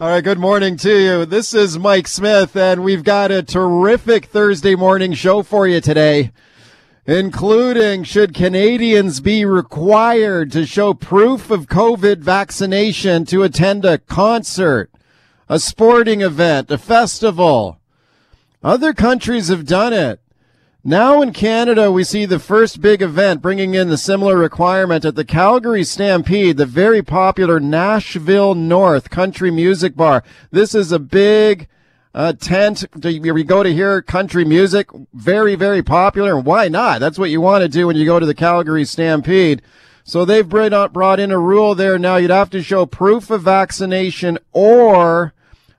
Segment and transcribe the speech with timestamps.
[0.00, 1.24] All right, good morning to you.
[1.24, 6.32] This is Mike Smith, and we've got a terrific Thursday morning show for you today,
[7.06, 14.90] including should Canadians be required to show proof of COVID vaccination to attend a concert,
[15.48, 17.78] a sporting event, a festival?
[18.64, 20.20] Other countries have done it.
[20.86, 25.14] Now in Canada, we see the first big event bringing in the similar requirement at
[25.14, 30.22] the Calgary Stampede, the very popular Nashville North Country Music Bar.
[30.50, 31.68] This is a big
[32.14, 32.84] uh, tent.
[33.02, 36.36] We go to hear country music, very, very popular.
[36.36, 37.00] And why not?
[37.00, 39.62] That's what you want to do when you go to the Calgary Stampede.
[40.04, 41.98] So they've brought in a rule there.
[41.98, 45.32] Now you'd have to show proof of vaccination or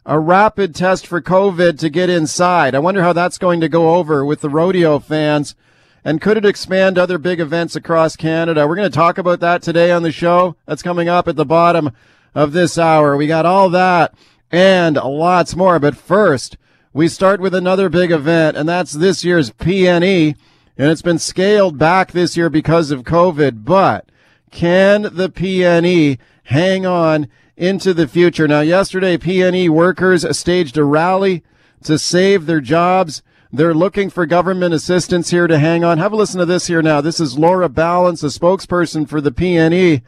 [0.05, 2.75] a rapid test for COVID to get inside.
[2.75, 5.55] I wonder how that's going to go over with the rodeo fans.
[6.03, 8.67] And could it expand other big events across Canada?
[8.67, 10.55] We're going to talk about that today on the show.
[10.67, 11.91] That's coming up at the bottom
[12.35, 13.17] of this hour.
[13.17, 14.13] We got all that
[14.51, 15.79] and lots more.
[15.79, 16.57] But first,
[16.93, 20.35] we start with another big event, and that's this year's PNE.
[20.77, 23.65] And it's been scaled back this year because of COVID.
[23.65, 24.09] But
[24.51, 28.47] can the PNE hang on into the future.
[28.47, 31.43] Now, yesterday, PNE workers staged a rally
[31.83, 33.21] to save their jobs.
[33.51, 35.97] They're looking for government assistance here to hang on.
[35.97, 37.01] Have a listen to this here now.
[37.01, 40.01] This is Laura Ballance, a spokesperson for the PNE,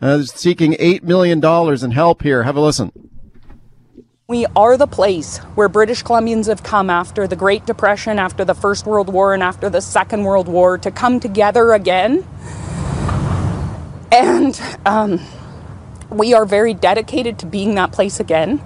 [0.00, 1.44] uh, seeking $8 million
[1.84, 2.44] in help here.
[2.44, 2.92] Have a listen.
[4.26, 8.54] We are the place where British Columbians have come after the Great Depression, after the
[8.54, 12.26] First World War, and after the Second World War to come together again.
[14.10, 15.20] And um,
[16.14, 18.62] we are very dedicated to being that place again.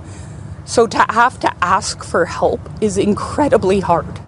[0.64, 4.20] So to have to ask for help is incredibly hard.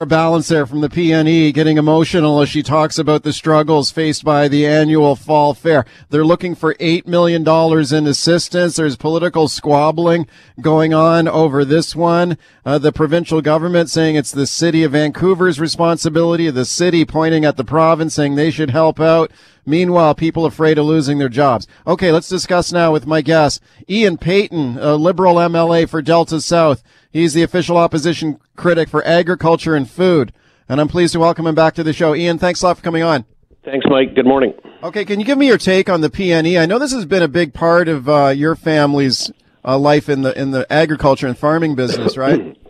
[0.00, 4.24] A Ballance there from the PNE getting emotional as she talks about the struggles faced
[4.24, 5.84] by the annual fall fair.
[6.10, 8.74] They're looking for $8 million in assistance.
[8.74, 10.26] There's political squabbling
[10.60, 12.38] going on over this one.
[12.66, 17.56] Uh, the provincial government saying it's the city of Vancouver's responsibility, the city pointing at
[17.56, 19.30] the province saying they should help out.
[19.66, 21.66] Meanwhile, people afraid of losing their jobs.
[21.86, 26.82] Okay, let's discuss now with my guest, Ian Paton, a Liberal MLA for Delta South.
[27.10, 30.32] He's the official opposition critic for agriculture and food.
[30.68, 32.14] And I'm pleased to welcome him back to the show.
[32.14, 33.24] Ian, thanks a lot for coming on.
[33.64, 34.14] Thanks, Mike.
[34.14, 34.52] Good morning.
[34.82, 36.60] Okay, can you give me your take on the PNE?
[36.60, 39.30] I know this has been a big part of uh, your family's
[39.64, 42.58] uh, life in the in the agriculture and farming business, right?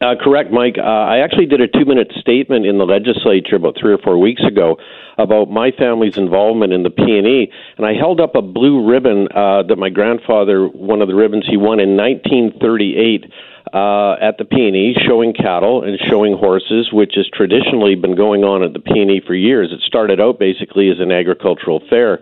[0.00, 0.76] Uh, correct, Mike.
[0.76, 4.18] Uh, I actually did a two minute statement in the legislature about three or four
[4.18, 4.76] weeks ago
[5.16, 6.90] about my family's involvement in the
[7.78, 11.46] and I held up a blue ribbon uh, that my grandfather, one of the ribbons
[11.48, 13.24] he won in 1938
[13.72, 18.62] uh, at the PNE, showing cattle and showing horses, which has traditionally been going on
[18.62, 19.72] at the PNE for years.
[19.72, 22.20] It started out basically as an agricultural fair.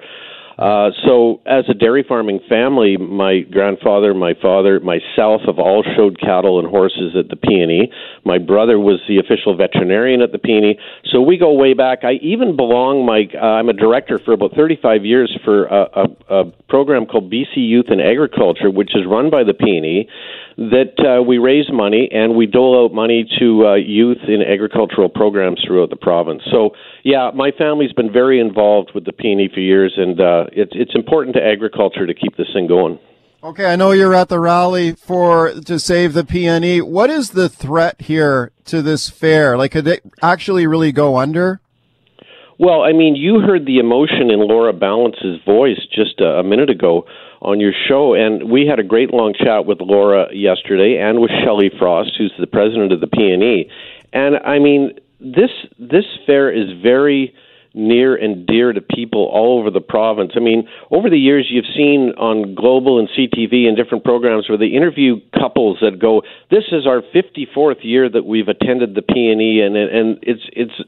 [0.56, 6.20] Uh, so, as a dairy farming family, my grandfather, my father, myself have all showed
[6.20, 7.90] cattle and horses at the PNE.
[8.24, 10.78] My brother was the official veterinarian at the PNE.
[11.10, 12.04] So we go way back.
[12.04, 13.32] I even belong, Mike.
[13.34, 17.56] Uh, I'm a director for about 35 years for a, a, a program called BC
[17.56, 20.08] Youth in Agriculture, which is run by the PNE
[20.56, 25.08] that uh, we raise money and we dole out money to uh, youth in agricultural
[25.08, 26.42] programs throughout the province.
[26.50, 26.70] So,
[27.02, 30.94] yeah, my family's been very involved with the PNE for years, and uh, it's it's
[30.94, 32.98] important to agriculture to keep this thing going.
[33.42, 36.82] Okay, I know you're at the rally for to save the PNE.
[36.82, 39.58] What is the threat here to this fair?
[39.58, 41.60] Like, could it actually really go under?
[42.58, 46.70] Well, I mean, you heard the emotion in Laura Ballance's voice just a, a minute
[46.70, 47.04] ago
[47.44, 51.30] on your show, and we had a great long chat with Laura yesterday and with
[51.44, 53.68] Shelley Frost, who's the president of the PNE.
[54.12, 57.34] And I mean, this this fair is very
[57.74, 60.32] near and dear to people all over the province.
[60.36, 64.56] I mean, over the years, you've seen on Global and CTV and different programs where
[64.56, 69.60] they interview couples that go, "This is our 54th year that we've attended the PNE,"
[69.60, 70.80] and and it's it's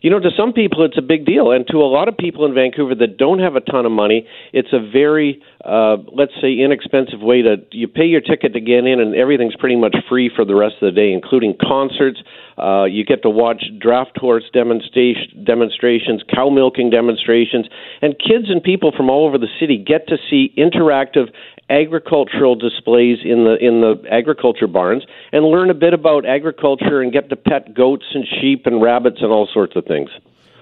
[0.00, 2.46] you know, to some people it's a big deal, and to a lot of people
[2.46, 6.58] in Vancouver that don't have a ton of money, it's a very, uh, let's say,
[6.58, 10.30] inexpensive way to you pay your ticket to get in, and everything's pretty much free
[10.34, 12.22] for the rest of the day, including concerts.
[12.56, 17.66] Uh, you get to watch draft horse demonstration, demonstrations, cow milking demonstrations,
[18.02, 21.28] and kids and people from all over the city get to see interactive
[21.70, 27.12] agricultural displays in the in the agriculture barns and learn a bit about agriculture and
[27.12, 30.10] get to pet goats and sheep and rabbits and all sorts of things.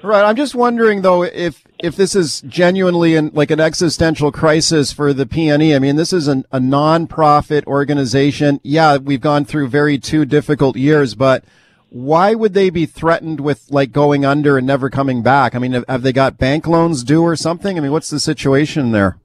[0.03, 0.25] Right.
[0.25, 5.13] I'm just wondering though if if this is genuinely an, like an existential crisis for
[5.13, 5.75] the PNE.
[5.75, 8.61] I mean, this is an, a non-profit organization.
[8.63, 11.45] Yeah, we've gone through very two difficult years, but
[11.91, 15.55] why would they be threatened with like going under and never coming back?
[15.55, 17.77] I mean, have, have they got bank loans due or something?
[17.77, 19.19] I mean, what's the situation there?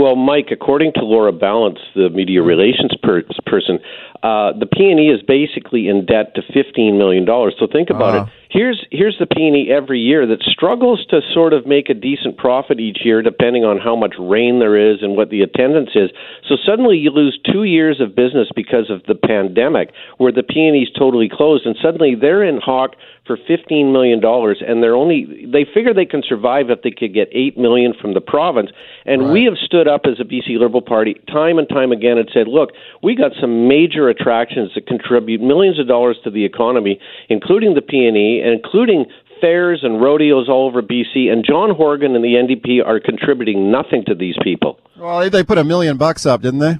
[0.00, 3.78] Well, Mike, according to Laura Ballance, the media relations per- person,
[4.22, 7.26] uh, the PNE is basically in debt to $15 million.
[7.26, 8.26] So think about uh-huh.
[8.26, 12.36] it here's here's the PNE every year that struggles to sort of make a decent
[12.36, 16.10] profit each year, depending on how much rain there is and what the attendance is.
[16.46, 20.82] So suddenly you lose two years of business because of the pandemic, where the PNE
[20.82, 22.96] is totally closed, and suddenly they're in hawk
[23.26, 27.14] for fifteen million dollars, and they're only they figure they can survive if they could
[27.14, 28.70] get eight million from the province.
[29.06, 29.32] And right.
[29.32, 32.48] we have stood up as a BC Liberal Party time and time again and said,
[32.48, 32.70] look,
[33.02, 37.80] we got some major attractions that contribute millions of dollars to the economy, including the
[37.80, 39.06] PNE and including
[39.40, 41.30] fairs and rodeos all over BC.
[41.30, 44.78] And John Horgan and the NDP are contributing nothing to these people.
[44.98, 46.78] Well, they put a million bucks up, didn't they?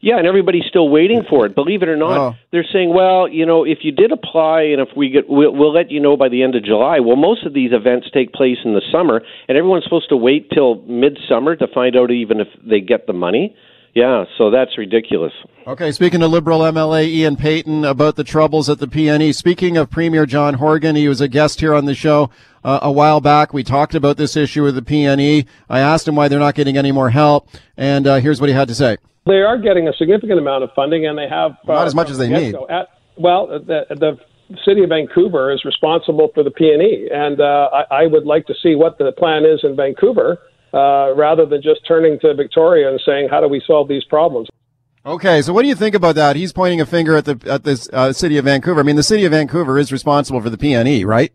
[0.00, 1.54] Yeah, and everybody's still waiting for it.
[1.54, 2.34] Believe it or not, oh.
[2.52, 5.72] they're saying, "Well, you know, if you did apply, and if we get, we'll, we'll
[5.72, 8.58] let you know by the end of July." Well, most of these events take place
[8.64, 12.48] in the summer, and everyone's supposed to wait till midsummer to find out even if
[12.62, 13.56] they get the money.
[13.96, 15.32] Yeah, so that's ridiculous.
[15.66, 19.34] Okay, speaking to Liberal MLA Ian Paton about the troubles at the PNE.
[19.34, 22.28] Speaking of Premier John Horgan, he was a guest here on the show
[22.62, 23.54] uh, a while back.
[23.54, 25.46] We talked about this issue with the PNE.
[25.70, 27.48] I asked him why they're not getting any more help,
[27.78, 28.98] and uh, here's what he had to say.
[29.24, 32.10] They are getting a significant amount of funding, and they have uh, not as much
[32.10, 32.54] as they need.
[32.68, 34.18] At, well, the, the
[34.66, 38.54] city of Vancouver is responsible for the PNE, and uh, I, I would like to
[38.62, 40.36] see what the plan is in Vancouver
[40.72, 44.48] uh, rather than just turning to Victoria and saying, "How do we solve these problems?"
[45.04, 46.34] Okay, so what do you think about that?
[46.34, 48.80] He's pointing a finger at the at this uh, city of Vancouver.
[48.80, 51.32] I mean, the city of Vancouver is responsible for the PNE, right?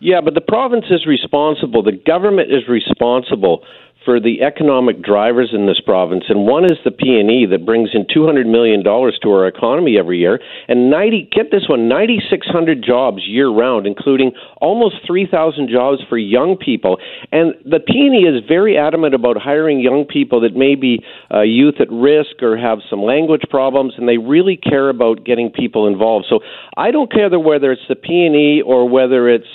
[0.00, 1.82] Yeah, but the province is responsible.
[1.82, 3.62] The government is responsible
[4.04, 8.06] for the economic drivers in this province, and one is the PNE that brings in
[8.12, 12.20] two hundred million dollars to our economy every year, and ninety get this one ninety
[12.30, 16.98] six hundred jobs year round, including almost three thousand jobs for young people.
[17.32, 21.02] And the PNE is very adamant about hiring young people that may be
[21.32, 25.50] uh, youth at risk or have some language problems, and they really care about getting
[25.50, 26.26] people involved.
[26.28, 26.40] So
[26.76, 29.46] I don't care whether it's the PNE or whether it's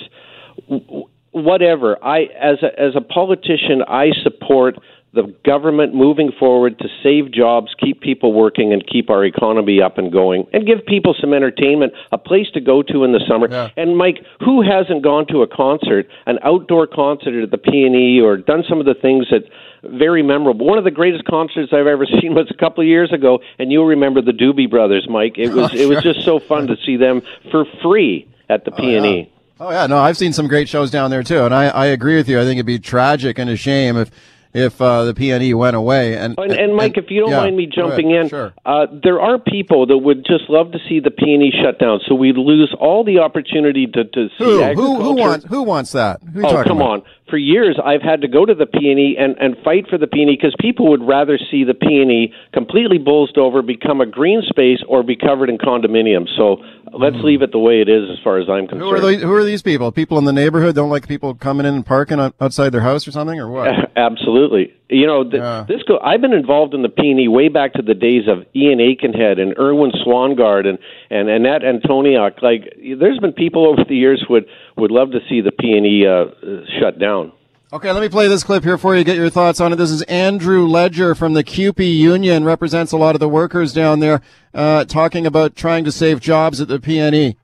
[1.44, 2.02] whatever.
[2.02, 4.76] I as a, as a politician, I support
[5.14, 9.96] the government moving forward to save jobs, keep people working, and keep our economy up
[9.96, 13.48] and going, and give people some entertainment, a place to go to in the summer.
[13.50, 13.70] Yeah.
[13.76, 18.36] And Mike, who hasn't gone to a concert, an outdoor concert at the PNE, or
[18.36, 19.44] done some of the things that
[19.82, 20.66] very memorable.
[20.66, 23.72] One of the greatest concerts I've ever seen was a couple of years ago, and
[23.72, 25.38] you'll remember the Doobie Brothers, Mike.
[25.38, 25.80] It was oh, sure.
[25.80, 29.24] it was just so fun to see them for free at the oh, PNE.
[29.24, 29.37] Yeah.
[29.60, 32.16] Oh yeah, no, I've seen some great shows down there too, and I, I agree
[32.16, 32.38] with you.
[32.40, 34.10] I think it'd be tragic and a shame if
[34.54, 36.16] if uh, the PNE went away.
[36.16, 38.54] And and, and Mike, and, if you don't yeah, mind me jumping in, sure.
[38.64, 42.14] uh, there are people that would just love to see the PNE shut down, so
[42.14, 46.22] we lose all the opportunity to, to see who, Who, who wants who wants that?
[46.22, 46.90] Who oh, come about?
[46.90, 47.02] on!
[47.28, 50.38] For years, I've had to go to the PNE and, and fight for the PNE
[50.40, 55.02] because people would rather see the PNE completely bulldozed over, become a green space, or
[55.02, 56.28] be covered in condominiums.
[56.36, 56.62] So
[56.92, 57.24] let's mm.
[57.24, 58.82] leave it the way it is, as far as I'm concerned.
[58.82, 59.92] Who are, these, who are these people?
[59.92, 63.12] People in the neighborhood don't like people coming in and parking outside their house or
[63.12, 63.68] something, or what?
[63.96, 64.72] Absolutely.
[64.90, 65.66] You know, th- yeah.
[65.68, 65.98] this go.
[65.98, 69.54] I've been involved in the PNE way back to the days of Ian Aikenhead and
[69.58, 70.78] Erwin Swangard and
[71.10, 72.40] and Annette Antoniuk.
[72.40, 74.46] Like, there's been people over the years who would
[74.78, 77.32] would love to see the PNE uh, shut down.
[77.70, 79.04] Okay, let me play this clip here for you.
[79.04, 79.76] Get your thoughts on it.
[79.76, 84.00] This is Andrew Ledger from the CUPE Union, represents a lot of the workers down
[84.00, 84.22] there,
[84.54, 87.36] uh, talking about trying to save jobs at the PNE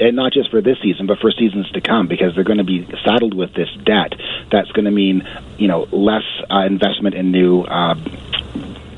[0.00, 2.64] and not just for this season, but for seasons to come, because they're going to
[2.64, 4.14] be saddled with this debt.
[4.50, 5.26] That's going to mean,
[5.58, 7.62] you know, less uh, investment in new.
[7.62, 7.94] Uh,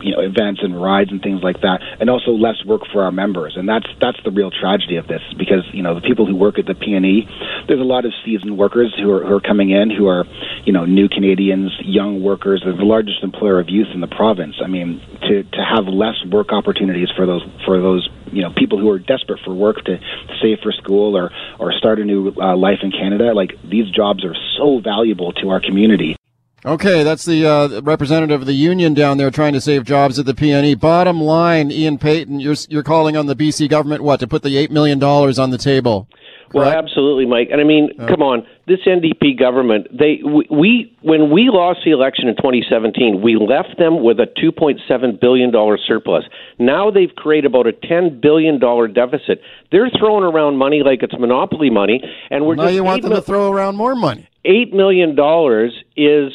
[0.03, 3.13] you know events and rides and things like that, and also less work for our
[3.13, 3.57] members.
[3.57, 6.59] And that's that's the real tragedy of this because you know the people who work
[6.59, 9.91] at the PNE, there's a lot of seasoned workers who are who are coming in
[9.91, 10.25] who are
[10.65, 12.63] you know new Canadians, young workers.
[12.65, 14.57] They're the largest employer of youth in the province.
[14.63, 18.79] I mean, to to have less work opportunities for those for those you know people
[18.79, 22.33] who are desperate for work to, to save for school or or start a new
[22.41, 23.33] uh, life in Canada.
[23.35, 26.17] Like these jobs are so valuable to our community.
[26.65, 30.27] Okay, that's the uh, representative of the union down there trying to save jobs at
[30.27, 30.79] the PNE.
[30.79, 34.57] Bottom line, Ian Paton, you're you're calling on the BC government what to put the
[34.59, 36.07] eight million dollars on the table.
[36.51, 36.67] Correct?
[36.67, 37.49] Well, absolutely, Mike.
[37.53, 42.29] And I mean, come on, this NDP government, they we when we lost the election
[42.29, 46.25] in 2017, we left them with a 2.7 billion dollar surplus.
[46.59, 49.41] Now they've created about a 10 billion dollar deficit.
[49.71, 53.13] They're throwing around money like it's monopoly money, and we're now just you want them
[53.13, 54.29] mil- to throw around more money.
[54.45, 56.33] Eight million dollars is,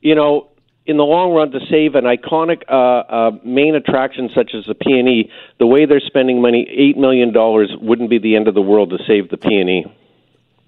[0.00, 0.48] you know,
[0.86, 4.74] in the long run to save an iconic uh, uh, main attraction such as the
[4.74, 5.30] PNE.
[5.58, 8.90] The way they're spending money, eight million dollars wouldn't be the end of the world
[8.90, 9.92] to save the PNE.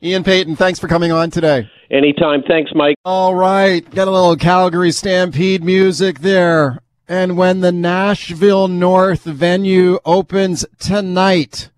[0.03, 1.69] Ian Paton, thanks for coming on today.
[1.91, 2.43] Anytime.
[2.47, 2.97] Thanks, Mike.
[3.05, 3.89] All right.
[3.91, 6.81] Got a little Calgary Stampede music there.
[7.09, 11.71] And when the Nashville North venue opens tonight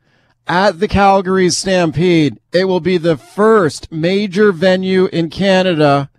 [0.47, 6.11] at the Calgary Stampede, it will be the first major venue in Canada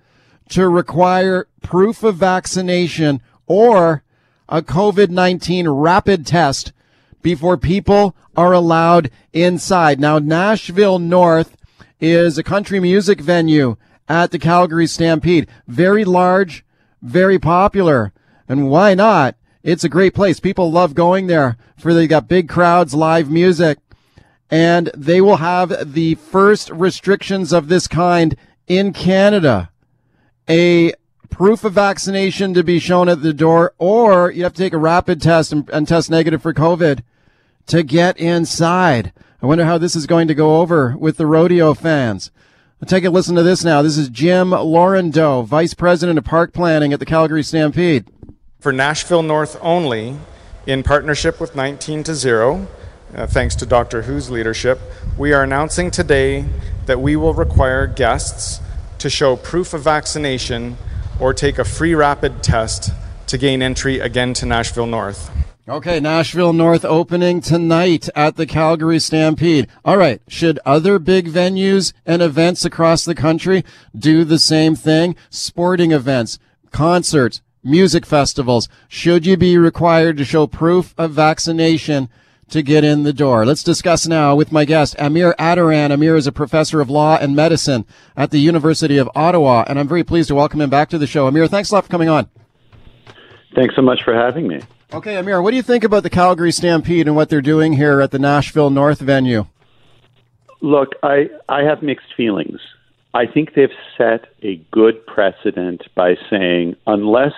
[0.49, 4.03] to require proof of vaccination or
[4.49, 6.71] a COVID 19 rapid test
[7.21, 9.99] before people are allowed inside.
[9.99, 11.57] Now, Nashville North
[11.99, 13.77] is a country music venue
[14.09, 15.47] at the Calgary Stampede.
[15.67, 16.65] Very large,
[17.01, 18.11] very popular.
[18.47, 19.35] And why not?
[19.63, 20.41] It's a great place.
[20.41, 23.79] People love going there for they got big crowds, live music,
[24.51, 28.35] and they will have the first restrictions of this kind
[28.67, 29.69] in Canada.
[30.49, 30.93] A
[31.29, 34.77] proof of vaccination to be shown at the door, or you have to take a
[34.77, 37.01] rapid test and, and test negative for COVID
[37.67, 39.13] to get inside.
[39.41, 42.31] I wonder how this is going to go over with the rodeo fans.
[42.81, 43.81] I'll take a listen to this now.
[43.81, 48.05] This is Jim Laurendeau, Vice President of Park Planning at the Calgary Stampede.
[48.59, 50.17] For Nashville North only,
[50.67, 52.67] in partnership with 19 to 0,
[53.15, 54.03] uh, thanks to Dr.
[54.03, 54.79] Who's leadership,
[55.17, 56.45] we are announcing today
[56.85, 58.59] that we will require guests
[59.03, 60.77] to show proof of vaccination
[61.19, 62.89] or take a free rapid test
[63.27, 65.29] to gain entry again to Nashville North.
[65.67, 69.67] Okay, Nashville North opening tonight at the Calgary Stampede.
[69.83, 75.17] All right, should other big venues and events across the country do the same thing?
[75.29, 76.39] Sporting events,
[76.71, 82.07] concerts, music festivals, should you be required to show proof of vaccination
[82.49, 83.45] to get in the door?
[83.45, 85.91] Let's discuss now with my guest, Amir Attaran.
[85.91, 87.85] Amir is a professor of law and medicine
[88.15, 91.07] at the University of Ottawa, and I'm very pleased to welcome him back to the
[91.07, 91.27] show.
[91.27, 92.29] Amir, thanks a lot for coming on.
[93.55, 94.61] Thanks so much for having me.
[94.93, 97.99] Okay, Amir, what do you think about the Calgary Stampede and what they're doing here
[98.01, 99.45] at the Nashville North venue?
[100.61, 102.59] Look, I, I have mixed feelings.
[103.13, 107.33] I think they've set a good precedent by saying, unless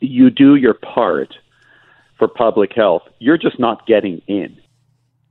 [0.00, 1.34] you do your part
[2.22, 4.56] for public health, you're just not getting in.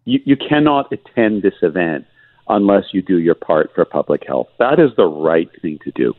[0.04, 2.06] You, you cannot attend this event
[2.50, 4.48] unless you do your part for public health.
[4.60, 6.14] That is the right thing to do.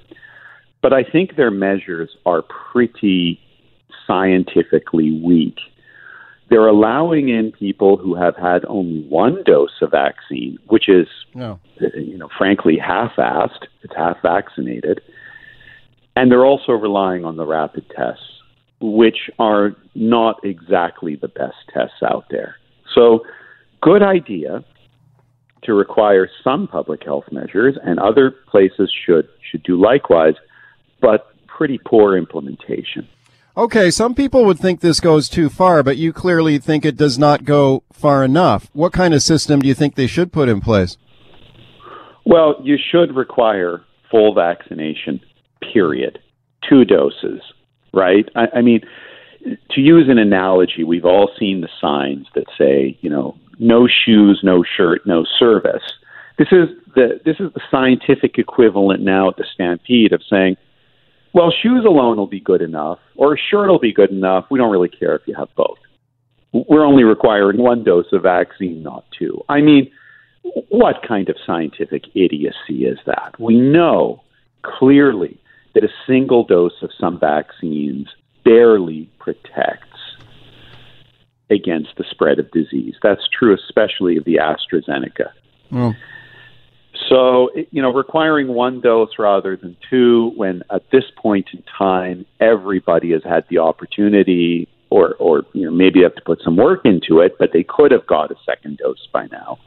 [0.80, 2.40] But I think their measures are
[2.72, 3.38] pretty
[4.06, 5.58] scientifically weak.
[6.48, 11.60] They're allowing in people who have had only one dose of vaccine, which is, No.
[11.94, 13.66] you know, frankly half-assed.
[13.82, 15.02] It's half vaccinated,
[16.16, 18.31] and they're also relying on the rapid tests,
[18.82, 22.56] which are not exactly the best tests out there.
[22.94, 23.20] So,
[23.80, 24.64] good idea
[25.64, 30.34] to require some public health measures, and other places should should do likewise,
[31.00, 33.06] but pretty poor implementation.
[33.56, 37.18] Okay, some people would think this goes too far, but you clearly think it does
[37.18, 38.70] not go far enough.
[38.72, 40.96] What kind of system do you think they should put in place?
[42.24, 45.20] Well, you should require full vaccination,
[45.72, 46.18] period.
[46.68, 47.42] Two doses,
[47.92, 48.28] right?
[48.34, 48.80] I, I mean,
[49.70, 54.40] to use an analogy, we've all seen the signs that say, you know, no shoes,
[54.42, 55.82] no shirt, no service.
[56.38, 60.56] This is the this is the scientific equivalent now at the Stampede of saying,
[61.34, 64.46] well, shoes alone will be good enough, or a shirt will be good enough.
[64.50, 65.78] We don't really care if you have both.
[66.52, 69.42] We're only requiring one dose of vaccine, not two.
[69.48, 69.90] I mean,
[70.68, 73.38] what kind of scientific idiocy is that?
[73.38, 74.22] We know
[74.62, 75.40] clearly
[75.74, 78.08] that a single dose of some vaccines
[78.44, 79.88] barely protects
[81.50, 82.94] against the spread of disease.
[83.02, 85.30] That's true, especially of the AstraZeneca.
[85.72, 85.94] Oh.
[87.08, 92.26] So, you know, requiring one dose rather than two, when at this point in time
[92.40, 96.56] everybody has had the opportunity, or, or you know, maybe you have to put some
[96.56, 99.58] work into it, but they could have got a second dose by now.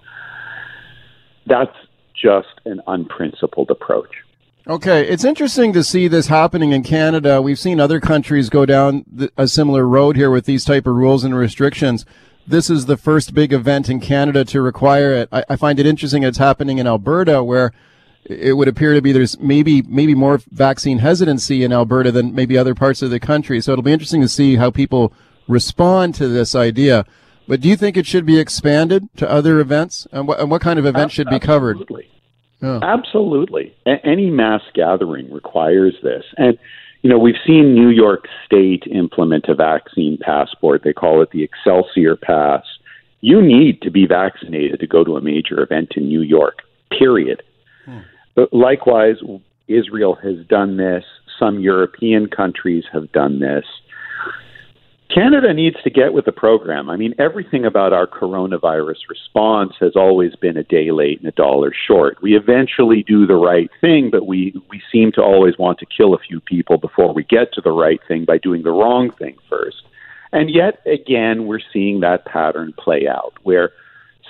[1.46, 1.76] That's
[2.16, 4.25] just an unprincipled approach.
[4.68, 7.40] Okay, it's interesting to see this happening in Canada.
[7.40, 9.06] We've seen other countries go down
[9.38, 12.04] a similar road here with these type of rules and restrictions.
[12.48, 15.30] This is the first big event in Canada to require it.
[15.32, 17.74] I, I find it interesting it's happening in Alberta, where
[18.24, 22.58] it would appear to be there's maybe maybe more vaccine hesitancy in Alberta than maybe
[22.58, 23.62] other parts of the country.
[23.62, 25.14] So it'll be interesting to see how people
[25.48, 27.06] respond to this idea.
[27.48, 30.08] But do you think it should be expanded to other events?
[30.12, 31.82] And what, and what kind of events should be covered?
[31.82, 32.15] Absolutely.
[32.62, 32.80] Yeah.
[32.82, 33.74] Absolutely.
[33.86, 36.24] A- any mass gathering requires this.
[36.38, 36.58] And,
[37.02, 40.82] you know, we've seen New York State implement a vaccine passport.
[40.84, 42.64] They call it the Excelsior Pass.
[43.22, 46.60] You need to be vaccinated to go to a major event in New York,
[46.98, 47.44] period.
[47.86, 48.00] Hmm.
[48.36, 49.18] But likewise,
[49.68, 51.04] Israel has done this.
[51.40, 53.66] Some European countries have done this.
[55.16, 56.90] Canada needs to get with the program.
[56.90, 61.32] I mean, everything about our coronavirus response has always been a day late and a
[61.32, 62.22] dollar short.
[62.22, 66.14] We eventually do the right thing, but we, we seem to always want to kill
[66.14, 69.38] a few people before we get to the right thing by doing the wrong thing
[69.50, 69.84] first.
[70.34, 73.72] And yet again, we're seeing that pattern play out where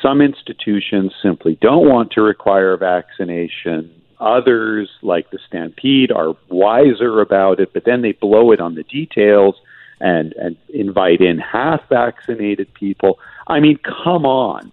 [0.03, 3.89] some institutions simply don't want to require vaccination.
[4.19, 8.83] Others, like the Stampede, are wiser about it, but then they blow it on the
[8.83, 9.55] details
[9.99, 13.19] and and invite in half vaccinated people.
[13.47, 14.71] I mean, come on.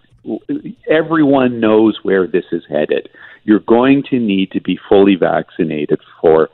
[0.89, 3.09] Everyone knows where this is headed.
[3.43, 6.49] You're going to need to be fully vaccinated for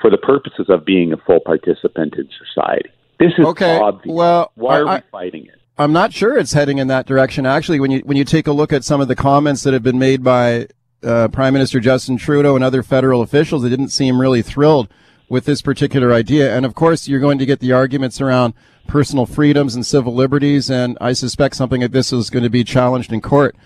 [0.00, 2.90] for the purposes of being a full participant in society.
[3.18, 3.78] This is okay.
[3.78, 4.14] obvious.
[4.14, 5.58] Well, why are I, we fighting it?
[5.76, 7.46] I'm not sure it's heading in that direction.
[7.46, 9.82] Actually, when you when you take a look at some of the comments that have
[9.82, 10.68] been made by
[11.02, 14.88] uh, Prime Minister Justin Trudeau and other federal officials, they didn't seem really thrilled
[15.28, 16.54] with this particular idea.
[16.54, 18.54] And of course, you're going to get the arguments around
[18.86, 20.70] personal freedoms and civil liberties.
[20.70, 23.56] And I suspect something like this is going to be challenged in court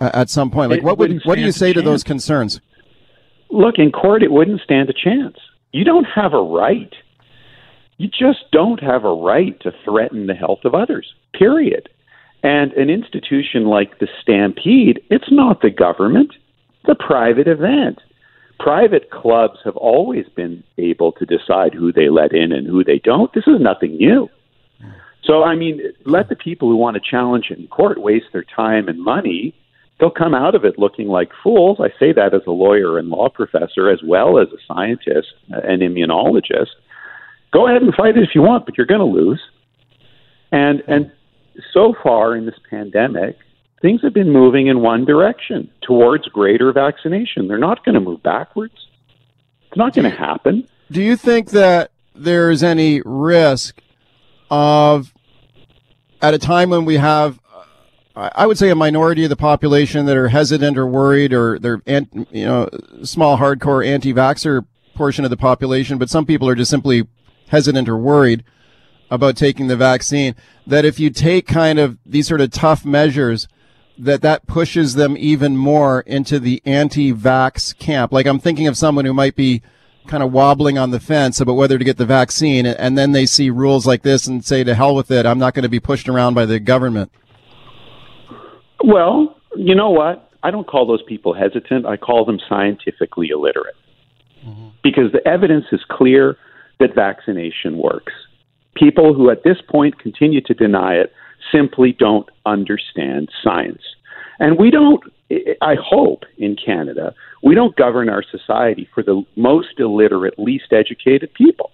[0.00, 0.70] uh, at some point.
[0.70, 2.60] Like, it what would what do you say to those concerns?
[3.50, 5.36] Look, in court, it wouldn't stand a chance.
[5.72, 6.92] You don't have a right.
[7.96, 11.14] You just don't have a right to threaten the health of others.
[11.36, 11.88] Period.
[12.42, 16.32] And an institution like the Stampede, it's not the government,
[16.80, 17.98] it's a private event
[18.58, 22.98] private clubs have always been able to decide who they let in and who they
[22.98, 23.32] don't.
[23.32, 24.28] This is nothing new.
[25.24, 28.44] So, I mean, let the people who want to challenge it in court waste their
[28.44, 29.54] time and money.
[30.00, 31.78] They'll come out of it looking like fools.
[31.80, 35.60] I say that as a lawyer and law professor, as well as a scientist uh,
[35.64, 36.70] and immunologist.
[37.52, 39.40] Go ahead and fight it if you want, but you're going to lose.
[40.52, 41.10] And and
[41.74, 43.36] so far in this pandemic,
[43.80, 47.48] things have been moving in one direction towards greater vaccination.
[47.48, 48.74] They're not going to move backwards.
[49.68, 50.66] It's not going to happen.
[50.90, 53.80] Do you think that there's any risk
[54.50, 55.12] of,
[56.22, 57.38] at a time when we have,
[58.16, 61.58] uh, I would say, a minority of the population that are hesitant or worried, or
[61.58, 62.68] they're, you know,
[63.04, 67.06] small hardcore anti-vaxxer portion of the population, but some people are just simply
[67.48, 68.42] hesitant or worried
[69.10, 70.34] about taking the vaccine.
[70.66, 73.46] That if you take kind of these sort of tough measures
[73.98, 78.12] that that pushes them even more into the anti-vax camp.
[78.12, 79.62] Like I'm thinking of someone who might be
[80.06, 83.26] kind of wobbling on the fence about whether to get the vaccine, and then they
[83.26, 85.26] see rules like this and say, "To hell with it!
[85.26, 87.12] I'm not going to be pushed around by the government."
[88.82, 90.30] Well, you know what?
[90.42, 91.84] I don't call those people hesitant.
[91.84, 93.74] I call them scientifically illiterate,
[94.46, 94.68] mm-hmm.
[94.82, 96.36] because the evidence is clear
[96.78, 98.12] that vaccination works.
[98.76, 101.12] People who at this point continue to deny it
[101.52, 103.82] simply don't understand science.
[104.38, 105.02] And we don't,
[105.60, 111.32] I hope in Canada, we don't govern our society for the most illiterate, least educated
[111.34, 111.70] people.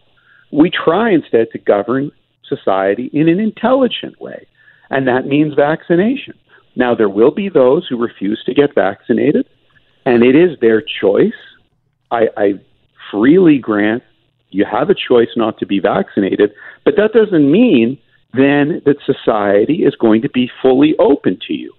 [0.52, 2.10] We try instead to govern
[2.48, 4.46] society in an intelligent way,
[4.90, 6.34] and that means vaccination.
[6.76, 9.48] Now, there will be those who refuse to get vaccinated,
[10.04, 11.32] and it is their choice.
[12.10, 12.52] I, I
[13.10, 14.02] freely grant
[14.54, 16.52] you have a choice not to be vaccinated,
[16.84, 17.98] but that doesn't mean
[18.36, 21.72] then that society is going to be fully open to you.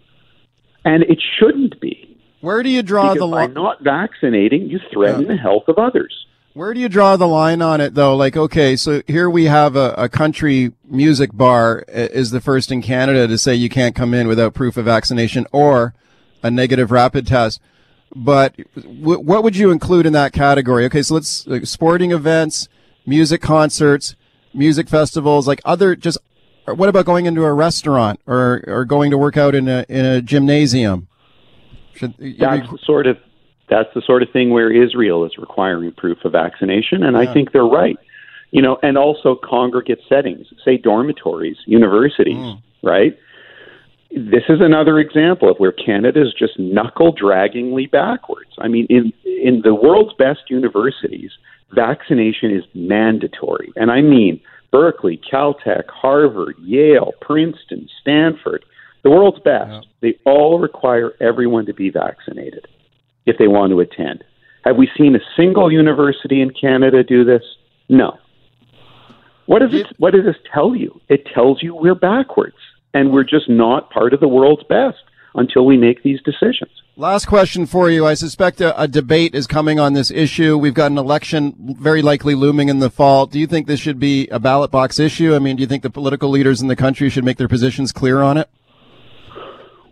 [0.84, 2.18] And it shouldn't be.
[2.42, 3.54] Where do you draw because the line?
[3.54, 5.30] By not vaccinating, you threaten yeah.
[5.30, 6.28] the health of others.
[6.54, 8.16] Where do you draw the line on it, though?
[8.16, 12.82] Like, okay, so here we have a, a country music bar is the first in
[12.82, 15.94] Canada to say you can't come in without proof of vaccination or
[16.44, 17.60] a negative rapid test.
[18.16, 20.86] But w- what would you include in that category?
[20.86, 22.70] Okay, so let's like, sporting events,
[23.06, 24.16] music concerts,
[24.54, 26.20] music festivals, like other just
[26.66, 30.06] what about going into a restaurant or, or going to work out in a in
[30.06, 31.08] a gymnasium?
[31.94, 33.18] Should, that's the sort of
[33.70, 37.30] that's the sort of thing where Israel is requiring proof of vaccination, and yeah.
[37.30, 37.98] I think they're right.
[38.52, 42.62] You know, and also congregate settings, say dormitories, universities, mm.
[42.84, 43.18] right?
[44.12, 48.52] This is another example of where Canada is just knuckle draggingly backwards.
[48.60, 51.32] I mean, in in the world's best universities,
[51.72, 54.40] vaccination is mandatory, and I mean
[54.76, 58.66] Berkeley, Caltech, Harvard, Yale, Princeton, Stanford,
[59.06, 59.80] the world's best, yeah.
[60.02, 62.68] they all require everyone to be vaccinated
[63.26, 64.26] if they want to attend.
[64.66, 67.42] Have we seen a single university in Canada do this?
[67.88, 68.18] No.
[69.46, 71.00] What does it, what does this tell you?
[71.08, 72.58] It tells you we're backwards
[72.94, 74.98] and we're just not part of the world's best.
[75.36, 76.72] Until we make these decisions.
[76.98, 78.06] Last question for you.
[78.06, 80.58] I suspect a, a, debate is coming on this issue.
[80.58, 83.26] We've got an election very likely looming in the fall.
[83.26, 85.36] Do you think this should be a ballot box issue?
[85.36, 87.92] I mean, do you think the political leaders in the country should make their positions
[87.92, 88.50] clear on it?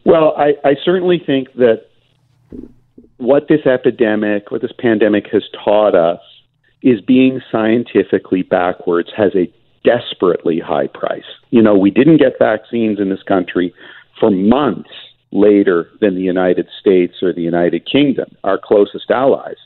[0.06, 1.88] Well, I, I certainly think that
[3.17, 6.19] what this epidemic, what this pandemic has taught us
[6.82, 9.51] is being scientifically backwards has a
[9.84, 11.23] desperately high price.
[11.49, 13.73] You know, we didn't get vaccines in this country
[14.19, 14.89] for months
[15.33, 19.57] later than the United States or the United Kingdom, our closest allies.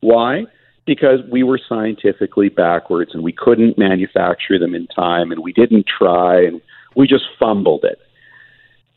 [0.00, 0.44] Why?
[0.86, 5.86] Because we were scientifically backwards and we couldn't manufacture them in time and we didn't
[5.86, 6.60] try and
[6.94, 7.98] we just fumbled it.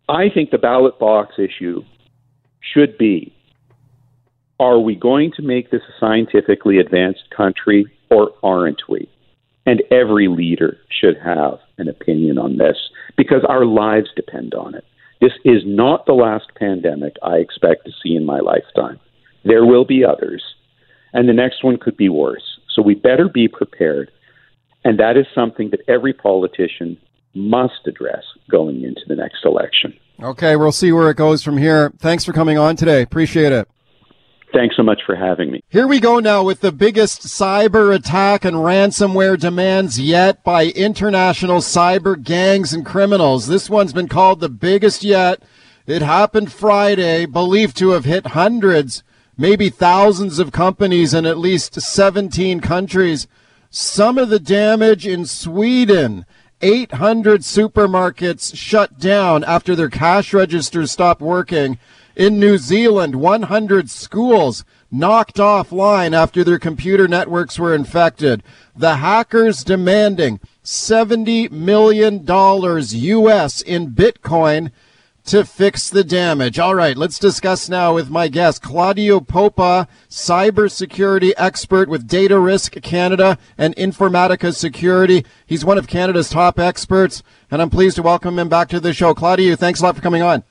[0.08, 1.84] I think the ballot box issue
[2.62, 3.34] should be
[4.60, 9.10] are we going to make this a scientifically advanced country or aren't we?
[9.66, 12.78] And every leader should have an opinion on this
[13.16, 14.84] because our lives depend on it.
[15.22, 19.00] This is not the last pandemic I expect to see in my lifetime.
[19.44, 20.44] There will be others,
[21.14, 22.60] and the next one could be worse.
[22.74, 24.12] So we better be prepared.
[24.86, 26.98] And that is something that every politician
[27.34, 29.94] must address going into the next election.
[30.22, 31.92] Okay, we'll see where it goes from here.
[32.00, 33.02] Thanks for coming on today.
[33.02, 33.68] Appreciate it.
[34.54, 35.62] Thanks so much for having me.
[35.70, 41.60] Here we go now with the biggest cyber attack and ransomware demands yet by international
[41.60, 43.48] cyber gangs and criminals.
[43.48, 45.44] This one's been called the biggest yet.
[45.86, 49.04] It happened Friday, believed to have hit hundreds,
[49.38, 53.28] maybe thousands of companies in at least 17 countries.
[53.70, 56.26] Some of the damage in Sweden.
[56.62, 61.80] 800 supermarkets shut down after their cash registers stopped working.
[62.20, 68.44] In New Zealand, 100 schools knocked offline after their computer networks were infected.
[68.76, 74.72] The hackers demanding $70 million US in Bitcoin
[75.28, 76.60] to fix the damage.
[76.60, 82.74] All right, let's discuss now with my guest, Claudio Popa, cybersecurity expert with Data Risk
[82.82, 85.24] Canada and Informatica Security.
[85.46, 88.94] He's one of Canada's top experts, and I'm pleased to welcome him back to the
[88.94, 89.14] show.
[89.14, 90.44] Claudio, thanks a lot for coming on.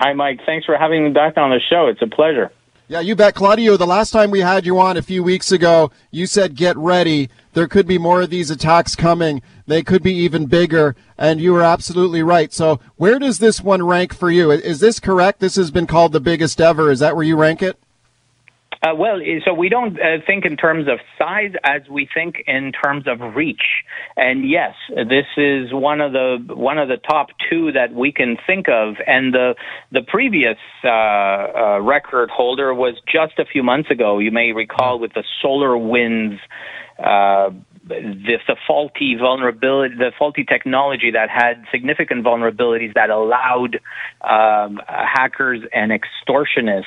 [0.00, 0.38] Hi, Mike.
[0.46, 1.88] Thanks for having me back on the show.
[1.88, 2.52] It's a pleasure.
[2.86, 3.34] Yeah, you bet.
[3.34, 6.76] Claudio, the last time we had you on a few weeks ago, you said get
[6.76, 7.30] ready.
[7.54, 9.42] There could be more of these attacks coming.
[9.66, 10.94] They could be even bigger.
[11.18, 12.52] And you were absolutely right.
[12.52, 14.52] So, where does this one rank for you?
[14.52, 15.40] Is this correct?
[15.40, 16.92] This has been called the biggest ever.
[16.92, 17.76] Is that where you rank it?
[18.82, 22.72] Uh, well, so we don't uh, think in terms of size as we think in
[22.72, 23.82] terms of reach.
[24.16, 28.36] And yes, this is one of the one of the top two that we can
[28.46, 28.94] think of.
[29.06, 29.54] And the
[29.90, 34.18] the previous uh, uh record holder was just a few months ago.
[34.18, 36.38] You may recall with the SolarWinds
[36.98, 37.50] uh,
[37.88, 43.80] the, the faulty vulnerability, the faulty technology that had significant vulnerabilities that allowed
[44.22, 46.84] um, hackers and extortionists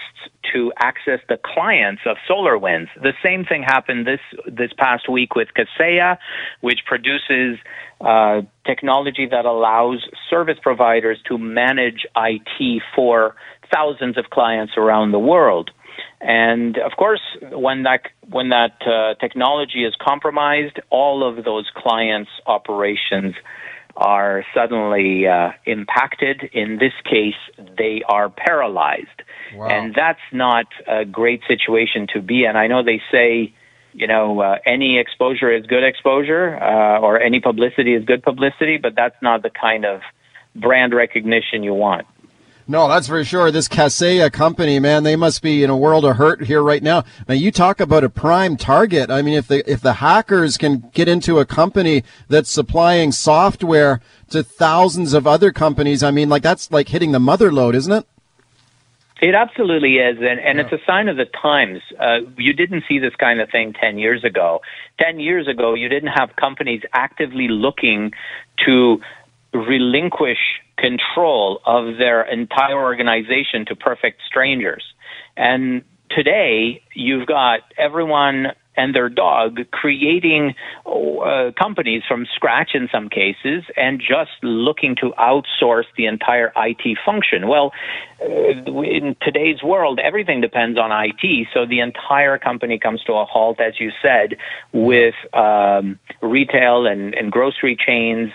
[0.53, 2.87] to access the clients of SolarWinds.
[3.01, 6.17] The same thing happened this this past week with Kaseya,
[6.61, 7.57] which produces
[8.01, 13.35] uh, technology that allows service providers to manage IT for
[13.73, 15.71] thousands of clients around the world.
[16.19, 22.29] And of course, when that when that uh, technology is compromised, all of those clients'
[22.45, 23.35] operations
[23.97, 26.49] are suddenly uh, impacted.
[26.53, 27.35] In this case,
[27.77, 29.07] they are paralyzed,
[29.55, 29.67] wow.
[29.67, 32.55] and that's not a great situation to be in.
[32.55, 33.53] I know they say,
[33.93, 38.77] you know, uh, any exposure is good exposure, uh, or any publicity is good publicity,
[38.77, 40.01] but that's not the kind of
[40.55, 42.07] brand recognition you want.
[42.67, 43.51] No, that's for sure.
[43.51, 47.03] This Kaseya company, man, they must be in a world of hurt here right now.
[47.27, 49.09] Now you talk about a prime target.
[49.09, 54.01] I mean, if the if the hackers can get into a company that's supplying software
[54.29, 57.91] to thousands of other companies, I mean, like that's like hitting the mother load, isn't
[57.91, 58.05] it?
[59.21, 60.65] It absolutely is, and, and yeah.
[60.65, 61.81] it's a sign of the times.
[61.99, 64.61] Uh, you didn't see this kind of thing 10 years ago.
[64.99, 68.13] 10 years ago, you didn't have companies actively looking
[68.65, 68.99] to
[69.53, 74.83] relinquish control of their entire organization to perfect strangers.
[75.37, 83.09] And today, you've got everyone and their dog creating uh, companies from scratch in some
[83.09, 87.47] cases and just looking to outsource the entire IT function.
[87.47, 87.73] Well,
[88.21, 88.27] uh,
[88.81, 93.59] in today's world, everything depends on IT, so the entire company comes to a halt,
[93.59, 94.37] as you said,
[94.71, 98.31] with um, retail and, and grocery chains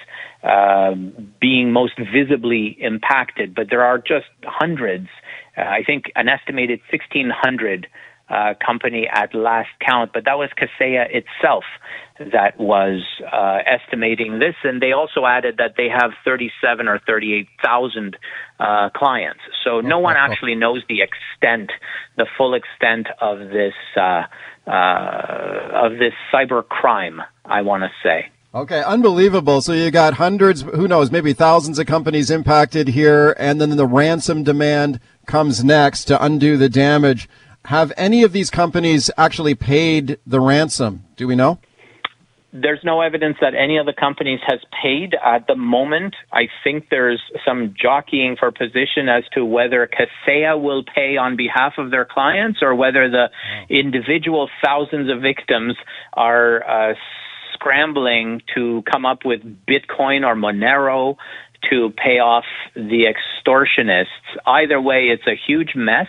[0.47, 5.09] um, being most visibly impacted, but there are just hundreds.
[5.57, 7.89] Uh, I think an estimated 1,600
[8.29, 11.65] uh, company at last count, but that was Kaseya itself
[12.19, 18.17] that was uh, estimating this, and they also added that they have 37 or 38,000
[18.59, 19.41] uh, clients.
[19.65, 21.71] So no one actually knows the extent,
[22.17, 24.25] the full extent of this uh,
[24.67, 27.21] uh, of this cyber crime.
[27.45, 28.31] I want to say.
[28.57, 29.61] Okay, unbelievable.
[29.61, 33.85] So you got hundreds, who knows, maybe thousands of companies impacted here, and then the
[33.85, 37.29] ransom demand comes next to undo the damage.
[37.67, 41.05] Have any of these companies actually paid the ransom?
[41.17, 41.59] Do we know?
[42.51, 46.15] There's no evidence that any of the companies has paid at the moment.
[46.33, 51.75] I think there's some jockeying for position as to whether Kaseya will pay on behalf
[51.77, 53.29] of their clients or whether the
[53.69, 55.75] individual thousands of victims
[56.15, 56.95] are uh,
[57.57, 61.17] scrambling to come up with Bitcoin or Monero
[61.71, 64.07] to pay off the extortionists.
[64.47, 66.09] Either way, it's a huge mess.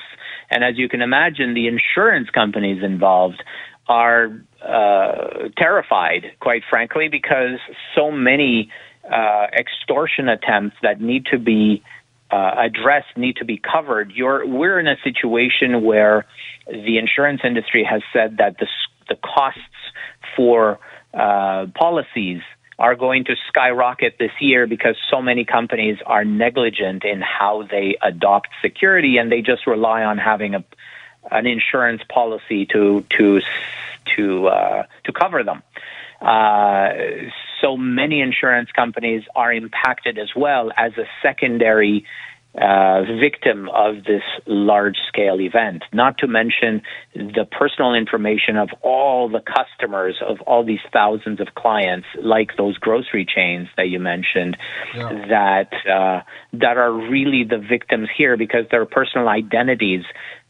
[0.50, 3.44] And as you can imagine, the insurance companies involved
[3.88, 4.28] are
[4.62, 7.60] uh, terrified, quite frankly, because
[7.96, 8.70] so many
[9.10, 11.84] uh, extortion attempts that need to be
[12.30, 14.12] uh, addressed need to be covered.
[14.12, 16.26] You're, we're in a situation where
[16.68, 18.68] the insurance industry has said that the,
[19.08, 19.62] the costs
[20.36, 20.80] for
[21.14, 22.42] uh, policies
[22.80, 27.98] are going to skyrocket this year because so many companies are negligent in how they
[28.02, 30.64] adopt security and they just rely on having a
[31.32, 33.42] an insurance policy to to
[34.16, 35.62] to uh, to cover them.
[36.22, 36.90] Uh,
[37.62, 42.06] so many insurance companies are impacted as well as a secondary
[42.58, 46.82] uh, victim of this large scale event, not to mention
[47.14, 52.78] the personal information of all the customers of all these thousands of clients, like those
[52.78, 54.58] grocery chains that you mentioned,
[54.96, 55.10] yeah.
[55.30, 56.22] that, uh,
[56.54, 60.04] that are really the victims here because their personal identities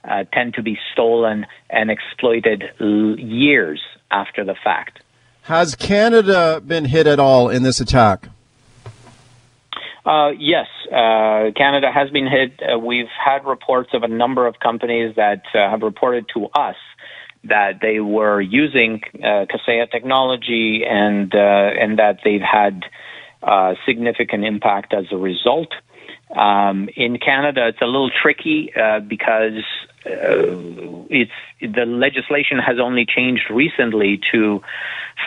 [0.04, 5.02] uh, tend to be stolen and exploited l- years after the fact.
[5.44, 8.30] Has Canada been hit at all in this attack?
[10.08, 12.62] Uh, yes, uh, Canada has been hit.
[12.62, 16.78] Uh, we've had reports of a number of companies that uh, have reported to us
[17.44, 22.84] that they were using uh, Kaseya technology and uh, and that they've had
[23.44, 25.74] uh, significant impact as a result.
[26.36, 29.64] Um, in Canada, it's a little tricky uh, because
[30.06, 34.62] uh, it's the legislation has only changed recently to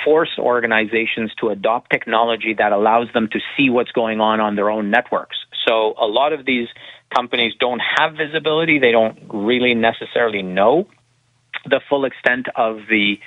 [0.05, 4.71] force organizations to adopt technology that allows them to see what's going on on their
[4.71, 5.37] own networks.
[5.67, 6.69] So a lot of these
[7.15, 10.87] companies don't have visibility; they don't really necessarily know
[11.65, 13.19] the full extent of the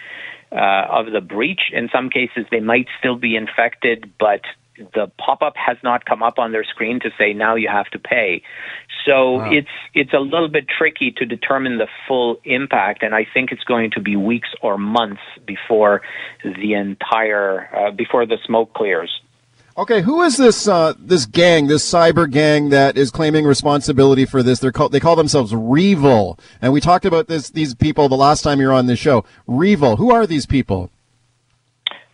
[0.51, 1.71] uh, of the breach.
[1.71, 4.41] In some cases, they might still be infected, but
[4.77, 7.99] the pop-up has not come up on their screen to say now you have to
[7.99, 8.41] pay.
[9.05, 9.51] So wow.
[9.51, 13.63] it's it's a little bit tricky to determine the full impact, and I think it's
[13.63, 16.01] going to be weeks or months before
[16.43, 19.21] the entire uh, before the smoke clears.
[19.75, 24.43] Okay, who is this uh, this gang, this cyber gang that is claiming responsibility for
[24.43, 24.59] this?
[24.59, 28.43] They're called they call themselves REvil, and we talked about this these people the last
[28.43, 29.25] time you were on this show.
[29.47, 30.91] REvil, who are these people?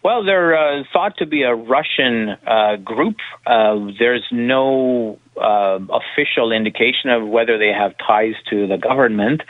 [0.02, 3.18] Well, they're uh, thought to be a Russian uh, group.
[3.46, 9.42] Uh, there's no uh, official indication of whether they have ties to the government,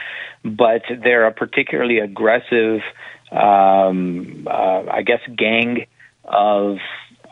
[0.44, 2.82] but they're a particularly aggressive,
[3.32, 5.86] um, uh, I guess, gang
[6.24, 6.78] of.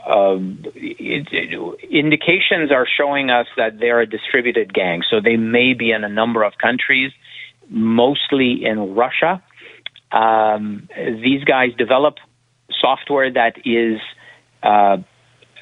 [0.10, 5.92] It, it, indications are showing us that they're a distributed gang, so they may be
[5.92, 7.12] in a number of countries,
[7.68, 9.44] mostly in Russia.
[10.14, 12.16] Um, these guys develop
[12.80, 14.00] software that is
[14.64, 14.98] uh,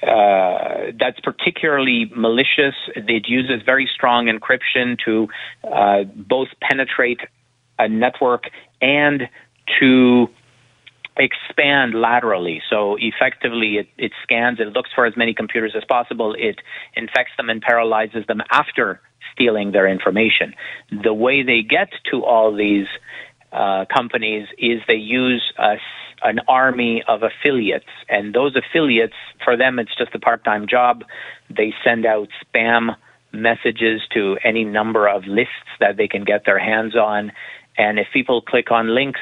[0.06, 2.76] uh, that's particularly malicious.
[2.96, 5.28] It uses very strong encryption to
[5.64, 7.22] uh, both penetrate
[7.80, 8.44] a network
[8.82, 9.24] and
[9.80, 10.28] to
[11.18, 12.62] expand laterally.
[12.70, 16.60] So effectively, it, it scans, it looks for as many computers as possible, it
[16.96, 19.02] infects them and paralyzes them after
[19.34, 20.54] stealing their information.
[21.04, 22.88] The way they get to all these
[23.52, 25.76] uh, companies is they use a
[26.22, 31.04] an army of affiliates, and those affiliates, for them, it's just a part-time job.
[31.50, 32.96] They send out spam
[33.32, 37.32] messages to any number of lists that they can get their hands on,
[37.78, 39.20] and if people click on links,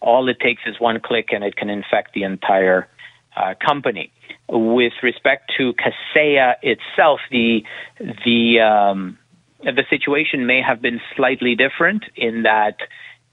[0.00, 2.88] all it takes is one click, and it can infect the entire
[3.36, 4.12] uh, company.
[4.48, 7.64] With respect to Kaseya itself, the
[7.98, 9.18] the um,
[9.62, 12.76] the situation may have been slightly different in that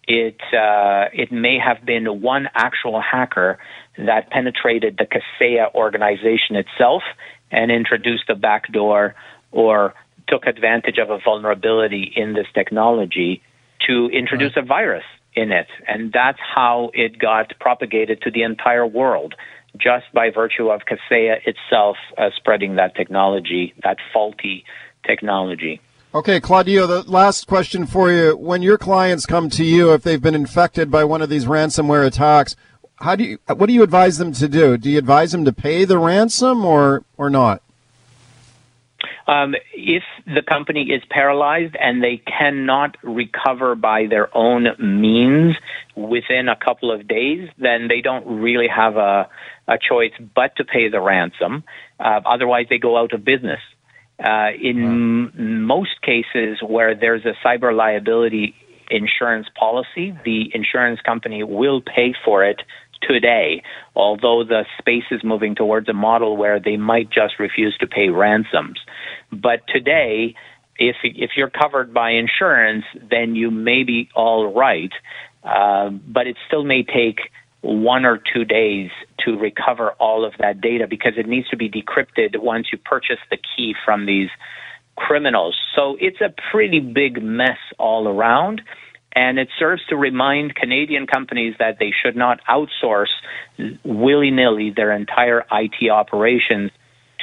[0.07, 3.57] it uh, it may have been one actual hacker
[3.97, 7.03] that penetrated the Kaseya organization itself
[7.51, 9.15] and introduced a backdoor
[9.51, 9.93] or
[10.27, 13.41] took advantage of a vulnerability in this technology
[13.87, 14.65] to introduce right.
[14.65, 15.03] a virus
[15.35, 15.67] in it.
[15.87, 19.35] And that's how it got propagated to the entire world,
[19.77, 24.65] just by virtue of Kaseya itself uh, spreading that technology, that faulty
[25.05, 25.81] technology.
[26.15, 28.37] Okay, Claudio, the last question for you.
[28.37, 32.05] When your clients come to you, if they've been infected by one of these ransomware
[32.05, 32.55] attacks,
[32.97, 34.77] how do you, what do you advise them to do?
[34.77, 37.63] Do you advise them to pay the ransom or, or not?
[39.25, 45.55] Um, if the company is paralyzed and they cannot recover by their own means
[45.95, 49.29] within a couple of days, then they don't really have a,
[49.67, 51.63] a choice but to pay the ransom.
[51.99, 53.59] Uh, otherwise, they go out of business.
[54.19, 54.83] Uh, in
[55.35, 58.55] m- most cases where there's a cyber liability
[58.91, 62.61] insurance policy, the insurance company will pay for it
[63.01, 63.63] today,
[63.95, 68.09] although the space is moving towards a model where they might just refuse to pay
[68.09, 68.79] ransoms.
[69.31, 70.35] But today,
[70.77, 74.91] if if you're covered by insurance, then you may be all right.
[75.43, 77.19] Uh, but it still may take
[77.63, 78.91] one or two days
[79.25, 83.19] to recover all of that data because it needs to be decrypted once you purchase
[83.31, 84.29] the key from these
[84.97, 85.57] criminals.
[85.75, 88.61] So it's a pretty big mess all around.
[89.15, 93.13] And it serves to remind Canadian companies that they should not outsource
[93.85, 96.71] willy nilly their entire IT operations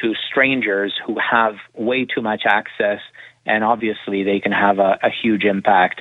[0.00, 3.00] to strangers who have way too much access,
[3.44, 6.00] and obviously they can have a, a huge impact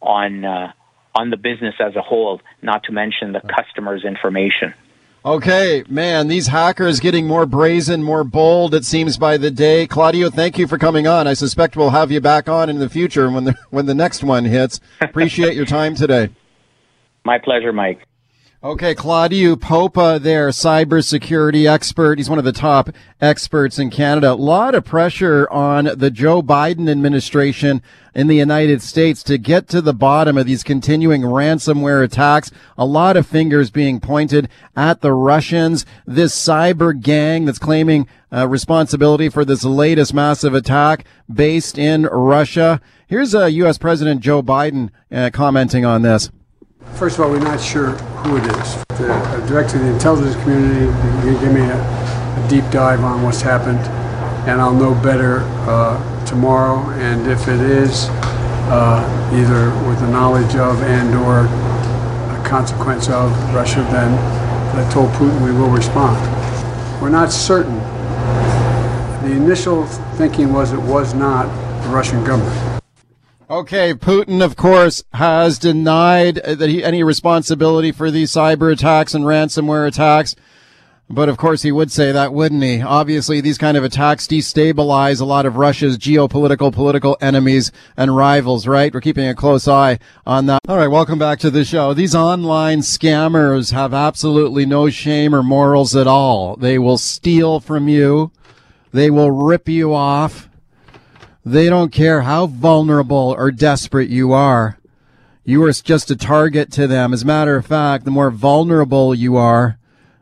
[0.00, 0.72] on uh,
[1.14, 2.40] on the business as a whole.
[2.62, 4.74] Not to mention the customer's information.
[5.22, 9.86] Okay, man, these hackers getting more brazen, more bold, it seems, by the day.
[9.86, 11.26] Claudio, thank you for coming on.
[11.26, 14.24] I suspect we'll have you back on in the future when the, when the next
[14.24, 14.80] one hits.
[15.00, 16.30] Appreciate your time today.
[17.24, 18.06] My pleasure, Mike.
[18.62, 22.18] Okay, Claudio Popa there, cybersecurity expert.
[22.18, 24.32] He's one of the top experts in Canada.
[24.32, 27.80] A lot of pressure on the Joe Biden administration
[28.14, 32.50] in the United States to get to the bottom of these continuing ransomware attacks.
[32.76, 34.46] A lot of fingers being pointed
[34.76, 41.06] at the Russians, this cyber gang that's claiming uh, responsibility for this latest massive attack
[41.32, 42.82] based in Russia.
[43.06, 43.78] Here's uh, U.S.
[43.78, 46.28] President Joe Biden uh, commenting on this.
[46.94, 48.84] First of all, we're not sure who it is.
[48.98, 50.86] The uh, director of the intelligence community
[51.40, 53.78] give me a, a, deep dive on what's happened,
[54.48, 56.78] and I'll know better uh, tomorrow.
[57.00, 58.08] And if it is
[58.68, 64.12] uh, either with the knowledge of and or a consequence of Russia, then
[64.76, 66.20] I told Putin we will respond.
[67.00, 67.78] We're not certain.
[69.24, 71.46] The initial thinking was it was not
[71.82, 72.79] the Russian government.
[73.50, 79.24] Okay, Putin, of course, has denied that he any responsibility for these cyber attacks and
[79.24, 80.36] ransomware attacks.
[81.08, 82.80] But of course, he would say that, wouldn't he?
[82.80, 88.68] Obviously, these kind of attacks destabilize a lot of Russia's geopolitical, political enemies and rivals,
[88.68, 88.94] right?
[88.94, 90.60] We're keeping a close eye on that.
[90.68, 91.92] All right, welcome back to the show.
[91.92, 96.54] These online scammers have absolutely no shame or morals at all.
[96.54, 98.30] They will steal from you.
[98.92, 100.49] They will rip you off.
[101.44, 104.78] They don't care how vulnerable or desperate you are.
[105.44, 107.12] You are just a target to them.
[107.12, 109.78] As a matter of fact, the more vulnerable you are,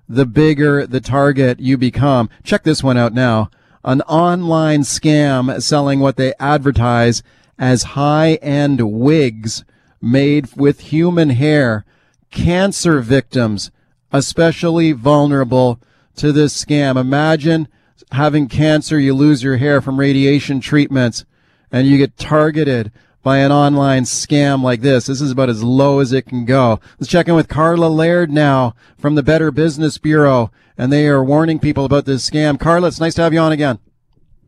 [0.09, 2.31] the bigger the target you become.
[2.44, 3.50] Check this one out now.
[3.85, 7.22] An online scam selling what they advertise
[7.59, 9.64] as high-end wigs
[10.00, 11.85] made with human hair.
[12.31, 13.70] Cancer victims,
[14.12, 15.81] especially vulnerable
[16.16, 16.96] to this scam.
[16.96, 17.68] Imagine
[18.12, 21.25] having cancer, you lose your hair from radiation treatments,
[21.71, 22.92] and you get targeted
[23.23, 25.07] by an online scam like this.
[25.07, 26.81] This is about as low as it can go.
[26.99, 31.23] Let's check in with Karla Laird now from the Better Business Bureau, and they are
[31.23, 32.59] warning people about this scam.
[32.59, 33.79] Karla, it's nice to have you on again.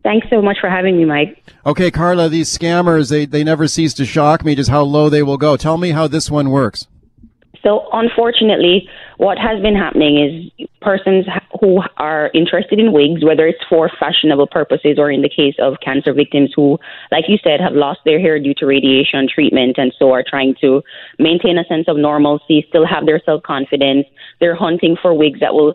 [0.03, 1.45] Thanks so much for having me, Mike.
[1.67, 5.23] Okay, Karla, these scammers, they, they never cease to shock me just how low they
[5.23, 5.57] will go.
[5.59, 6.87] Tell me how this one works.
[7.63, 8.89] So, unfortunately,
[9.21, 11.27] what has been happening is persons
[11.61, 15.75] who are interested in wigs, whether it's for fashionable purposes or in the case of
[15.85, 16.79] cancer victims who,
[17.13, 20.55] like you said, have lost their hair due to radiation treatment and so are trying
[20.63, 20.81] to
[21.19, 24.07] maintain a sense of normalcy, still have their self confidence.
[24.41, 25.75] They're hunting for wigs that will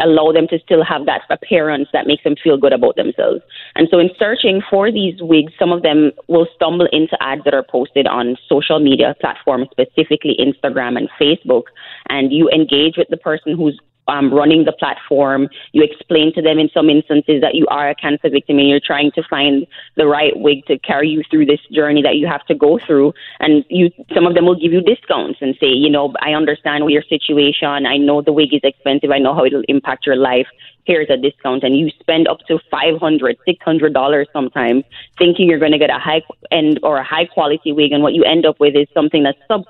[0.00, 3.42] allow them to still have that appearance that makes them feel good about themselves.
[3.74, 7.52] And so, in searching for these wigs, some of them will stumble into ads that
[7.52, 11.64] are posted on social media platforms, specifically Instagram and Facebook,
[12.10, 13.80] and you engage with the person who's
[14.10, 15.48] um, running the platform.
[15.72, 18.80] You explain to them in some instances that you are a cancer victim and you're
[18.84, 19.66] trying to find
[19.96, 23.14] the right wig to carry you through this journey that you have to go through.
[23.38, 26.88] And you, some of them will give you discounts and say, you know, I understand
[26.90, 27.86] your situation.
[27.86, 29.10] I know the wig is expensive.
[29.10, 30.48] I know how it'll impact your life.
[30.84, 34.82] Here's a discount, and you spend up to five hundred, six hundred dollars sometimes,
[35.18, 38.14] thinking you're going to get a high end or a high quality wig, and what
[38.14, 39.64] you end up with is something that's sub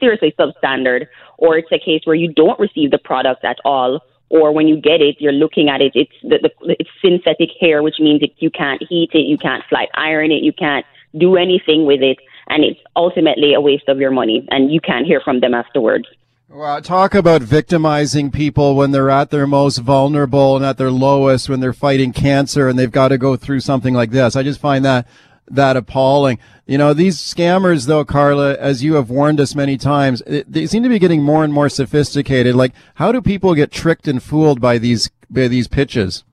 [0.00, 1.06] seriously substandard,
[1.38, 4.80] or it's a case where you don't receive the product at all, or when you
[4.80, 8.30] get it, you're looking at it, it's the, the it's synthetic hair, which means that
[8.38, 10.86] you can't heat it, you can't flat iron it, you can't
[11.18, 12.18] do anything with it,
[12.48, 16.06] and it's ultimately a waste of your money, and you can't hear from them afterwards.
[16.48, 21.48] Well, talk about victimizing people when they're at their most vulnerable and at their lowest
[21.48, 24.36] when they're fighting cancer and they've got to go through something like this.
[24.36, 25.06] I just find that
[25.48, 26.38] that appalling.
[26.66, 30.66] You know, these scammers, though, Karla, as you have warned us many times, eh, they
[30.66, 32.54] seem to be getting more and more sophisticated.
[32.54, 36.24] Like, how do people get tricked and fooled by these by these pitches?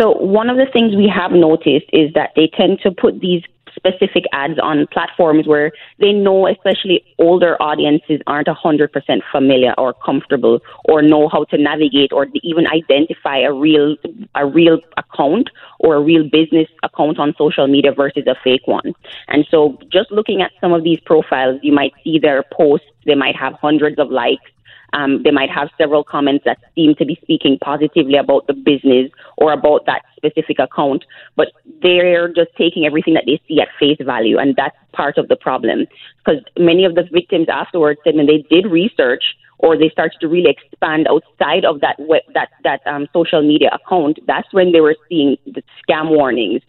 [0.00, 3.42] So one of the things we have noticed is that they tend to put these
[3.74, 8.90] specific ads on platforms where they know, especially older audiences, aren't 100%
[9.30, 13.96] familiar or comfortable or know how to navigate or even identify a real
[14.34, 15.50] a real account
[15.80, 18.94] or a real business account on social media versus a fake one.
[19.28, 22.86] And so, just looking at some of these profiles, you might see their posts.
[23.06, 24.50] They might have hundreds of likes
[24.92, 29.10] um, they might have several comments that seem to be speaking positively about the business
[29.36, 31.04] or about that specific account,
[31.36, 31.48] but
[31.82, 35.38] they're just taking everything that they see at face value, and that's part of the
[35.46, 35.78] problem.
[36.18, 39.24] Because many of the victims afterwards said when they did research,
[39.60, 43.70] or they started to really expand outside of that web, that that um, social media
[43.78, 46.62] account, that's when they were seeing the scam warnings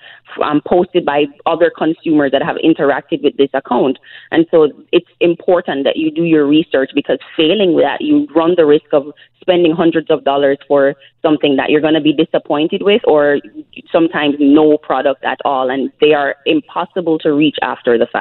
[0.43, 1.19] um, posted by
[1.53, 3.95] other consumers that have interacted with this account.
[4.31, 4.57] And so
[4.91, 9.03] it's important that you do your research because failing that, you run the risk of
[9.41, 13.39] spending hundreds of dollars for something that you're going to be disappointed with, or
[13.91, 18.18] sometimes no product at all, and they are impossible to reach after the fact.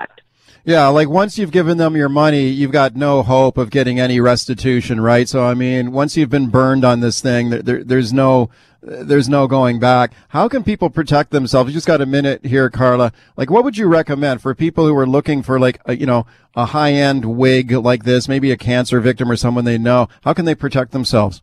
[0.64, 4.20] Yeah, like once you've given them your money, you've got no hope of getting any
[4.20, 5.26] restitution, right?
[5.28, 8.51] So I mean, once you've been burned on this thing, there, there, there's no
[8.82, 10.12] there's no going back.
[10.28, 11.70] How can people protect themselves?
[11.70, 13.12] You just got a minute here, Karla.
[13.36, 16.26] Like, what would you recommend for people who are looking for like, a, you know,
[16.55, 20.09] a high end wig like this, maybe a cancer victim or someone they know?
[20.22, 21.42] How can they protect themselves?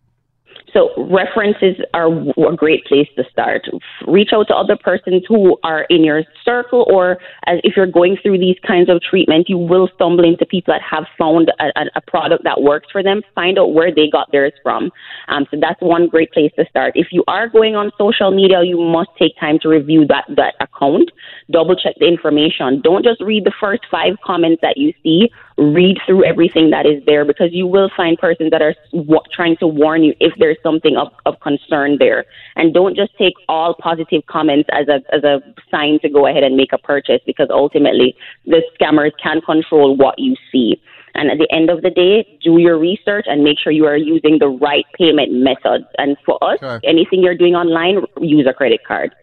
[0.76, 3.62] So references are a great place to start.
[4.08, 7.18] Reach out to other persons who are in your circle, or
[7.48, 11.06] if you're going through these kinds of treatment, you will stumble into people that have
[11.18, 13.22] found a, a product that works for them.
[13.34, 14.92] Find out where they got theirs from.
[15.30, 16.92] Um, so that's one great place to start.
[16.96, 20.56] If you are going on social media, you must take time to review that that
[20.76, 21.12] account.
[21.50, 22.82] Double check the information.
[22.82, 25.30] Don't just read the first five comments that you see.
[25.58, 29.56] Read through everything that is there because you will find persons that are w- trying
[29.58, 32.26] to warn you if there's something of, of concern there.
[32.56, 36.44] And don't just take all positive comments as a, as a sign to go ahead
[36.44, 38.16] and make a purchase because ultimately
[38.46, 40.82] the scammers can control what you see.
[41.16, 43.96] And at the end of the day, do your research and make sure you are
[43.96, 45.86] using the right payment method.
[45.98, 46.86] And for us, okay.
[46.86, 49.16] anything you're doing online, use a credit card.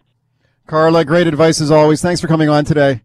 [0.66, 2.00] Karla, great advice as always.
[2.00, 3.02] Thanks for coming on today.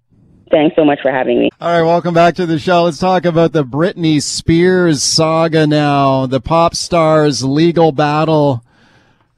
[0.49, 1.49] Thanks so much for having me.
[1.60, 2.84] All right, welcome back to the show.
[2.84, 6.26] Let's talk about the Britney Spears saga now.
[6.26, 8.64] The pop star's legal battle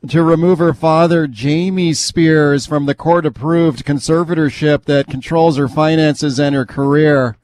[0.08, 6.40] to remove her father, Jamie Spears, from the court approved conservatorship that controls her finances
[6.40, 7.38] and her career.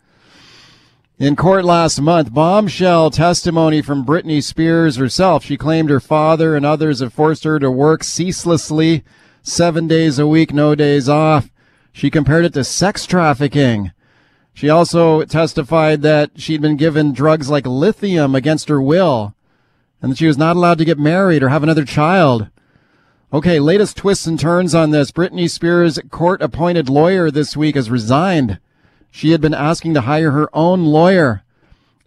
[1.18, 5.44] In court last month, bombshell testimony from Britney Spears herself.
[5.46, 9.04] She claimed her father and others have forced her to work ceaselessly,
[9.46, 11.50] seven days a week, no days off.
[11.92, 13.92] She compared it to sex trafficking.
[14.54, 19.36] She also testified that she'd been given drugs like lithium against her will
[20.02, 22.50] and that she was not allowed to get married or have another child.
[23.34, 25.12] Okay, latest twists and turns on this.
[25.12, 28.60] Britney Spears' court appointed lawyer this week has resigned.
[29.12, 31.44] She had been asking to hire her own lawyer.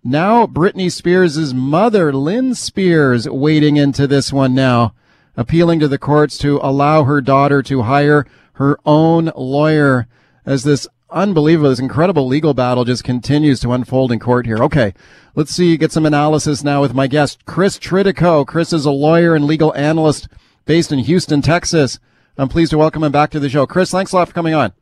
[0.05, 4.95] Now, Britney Spears' mother, Lynn Spears, wading into this one now,
[5.39, 10.09] appealing to the courts to allow her daughter to hire her own lawyer
[10.45, 14.59] as this unbelievable, this incredible legal battle just continues to unfold in court here.
[14.59, 14.93] Okay,
[15.37, 18.45] let's see, get some analysis now with my guest, Chris Tritico.
[18.45, 20.27] Chris is a lawyer and legal analyst
[20.67, 22.01] based in Houston, Texas.
[22.37, 23.65] I'm pleased to welcome him back to the show.
[23.65, 24.73] Chris, thanks a lot for coming on.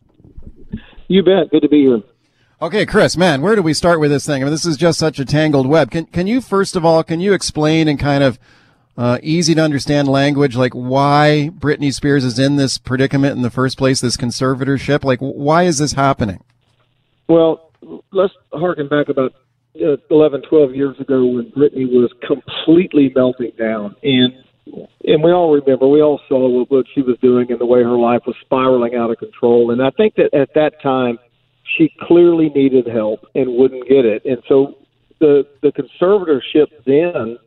[1.09, 1.50] You bet.
[1.50, 2.02] Good to be here.
[2.62, 4.42] Okay, Chris, man, where do we start with this thing?
[4.42, 5.90] I mean, this is just such a tangled web.
[5.90, 8.38] Can, can you, first of all, can you explain and kind of
[8.97, 13.51] uh, easy to understand language, like why Britney Spears is in this predicament in the
[13.51, 15.05] first place, this conservatorship.
[15.05, 16.42] Like, why is this happening?
[17.28, 17.70] Well,
[18.12, 19.34] let's harken back about
[19.76, 23.97] uh, 11, 12 years ago when Britney was completely melting down.
[24.03, 24.42] And
[25.05, 27.84] and we all remember, we all saw what, what she was doing and the way
[27.84, 29.70] her life was spiraling out of control.
[29.70, 31.20] And I think that at that time,
[31.76, 34.24] she clearly needed help and wouldn't get it.
[34.24, 34.78] And so
[35.20, 37.38] the the conservatorship then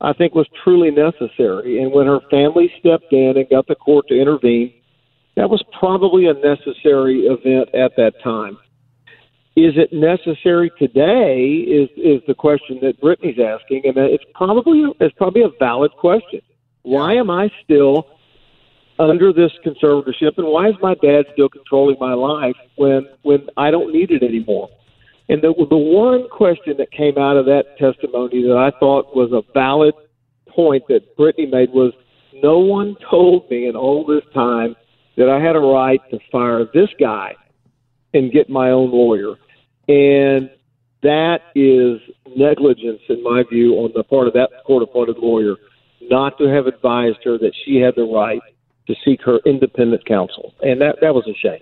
[0.00, 1.82] I think was truly necessary.
[1.82, 4.72] And when her family stepped in and got the court to intervene,
[5.36, 8.58] that was probably a necessary event at that time.
[9.56, 11.64] is it necessary today?
[11.66, 16.40] Is is the question that Britney's asking, and it's probably it's probably a valid question.
[16.82, 18.06] Why am I still
[18.98, 23.70] under this conservatorship, and why is my dad still controlling my life when when I
[23.70, 24.68] don't need it anymore?
[25.28, 29.30] And the the one question that came out of that testimony that I thought was
[29.32, 29.94] a valid
[30.48, 31.92] point that Britney made was,
[32.42, 34.74] no one told me in all this time
[35.16, 37.34] that I had a right to fire this guy
[38.14, 39.34] and get my own lawyer.
[39.88, 40.50] And
[41.02, 42.00] that is
[42.36, 45.56] negligence, in my view, on the part of that court appointed lawyer
[46.00, 48.40] not to have advised her that she had the right
[48.86, 50.54] to seek her independent counsel.
[50.62, 51.60] And that, that was a shame.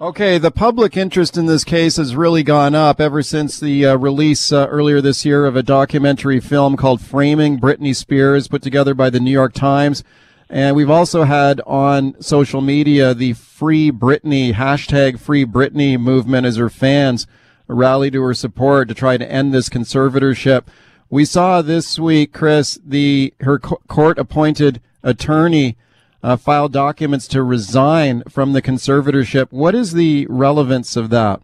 [0.00, 3.96] Okay, the public interest in this case has really gone up ever since the uh,
[3.96, 8.92] release uh, earlier this year of a documentary film called Framing Britney Spears, put together
[8.92, 10.02] by the New York Times.
[10.50, 16.56] And we've also had on social media the Free Britney, hashtag Free Britney movement as
[16.56, 17.28] her fans
[17.68, 20.64] rally to her support to try to end this conservatorship.
[21.08, 25.76] We saw this week, Chris, the her court appointed attorney
[26.24, 29.52] uh, filed documents to resign from the conservatorship.
[29.52, 31.40] What is the relevance of that?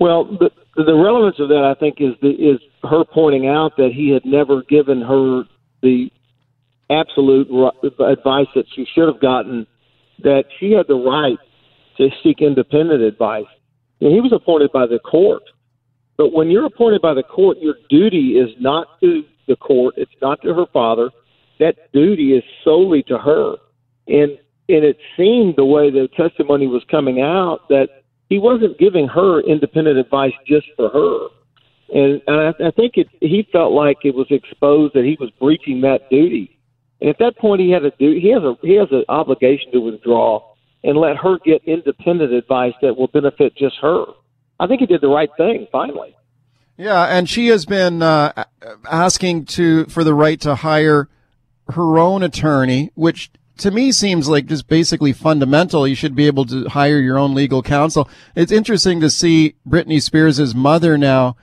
[0.00, 3.90] Well, the, the relevance of that, I think, is the, is her pointing out that
[3.94, 5.44] he had never given her
[5.82, 6.10] the
[6.88, 7.48] absolute
[8.00, 9.66] advice that she should have gotten.
[10.22, 11.38] That she had the right
[11.98, 13.46] to seek independent advice
[14.08, 15.42] he was appointed by the court.
[16.16, 20.10] But when you're appointed by the court, your duty is not to the court, it's
[20.22, 21.10] not to her father.
[21.60, 23.56] That duty is solely to her.
[24.08, 24.38] And
[24.68, 27.88] and it seemed the way the testimony was coming out that
[28.28, 31.28] he wasn't giving her independent advice just for her.
[31.92, 35.30] And, and I, I think it, he felt like it was exposed that he was
[35.40, 36.56] breaching that duty.
[37.00, 39.72] And at that point, he had a do he has a he has an obligation
[39.72, 40.46] to withdraw
[40.84, 44.04] and let her get independent advice that will benefit just her.
[44.58, 46.14] I think he did the right thing finally.
[46.76, 48.44] Yeah, and she has been uh,
[48.90, 51.08] asking to for the right to hire
[51.72, 55.86] her own attorney, which to me seems like just basically fundamental.
[55.86, 58.08] You should be able to hire your own legal counsel.
[58.34, 61.36] It's interesting to see Britney Spears' mother now,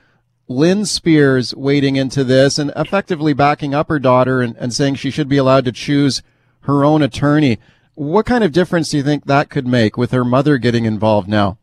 [0.48, 5.12] Lynn Spears, wading into this and effectively backing up her daughter and, and saying she
[5.12, 6.24] should be allowed to choose
[6.62, 7.60] her own attorney.
[7.96, 11.28] What kind of difference do you think that could make with her mother getting involved
[11.28, 11.58] now?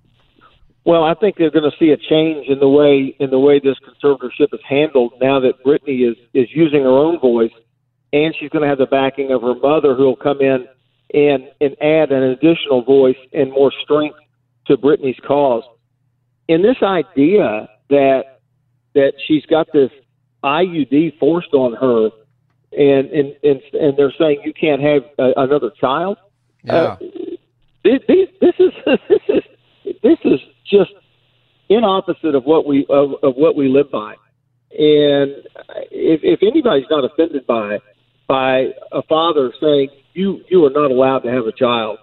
[0.84, 3.58] Well, I think they're going to see a change in the way in the way
[3.58, 7.52] this conservatorship is handled now that Britney is is using her own voice,
[8.14, 10.66] and she's going to have the backing of her mother, who will come in
[11.12, 14.16] and and add an additional voice and more strength
[14.66, 15.64] to Britney's cause.
[16.48, 18.40] And this idea that
[18.94, 19.90] that she's got this
[20.44, 22.10] IUD forced on her,
[22.72, 26.16] and and and, and they're saying you can't have a, another child.
[26.62, 26.74] Yeah.
[26.74, 26.96] Uh,
[27.82, 27.98] this,
[28.40, 28.72] this is
[29.08, 29.42] this is
[30.02, 30.40] this is
[30.70, 30.92] just
[31.68, 34.14] in opposite of what we of, of what we live by.
[34.76, 35.46] And
[35.90, 37.78] if, if anybody's not offended by
[38.26, 41.98] by a father saying you you are not allowed to have a child,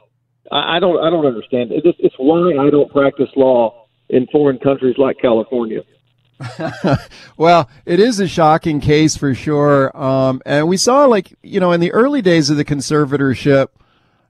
[0.52, 1.72] I, I don't I don't understand.
[1.72, 5.82] It's, it's why I don't practice law in foreign countries like California.
[7.38, 9.96] well, it is a shocking case for sure.
[9.96, 13.68] Um, and we saw, like, you know, in the early days of the conservatorship,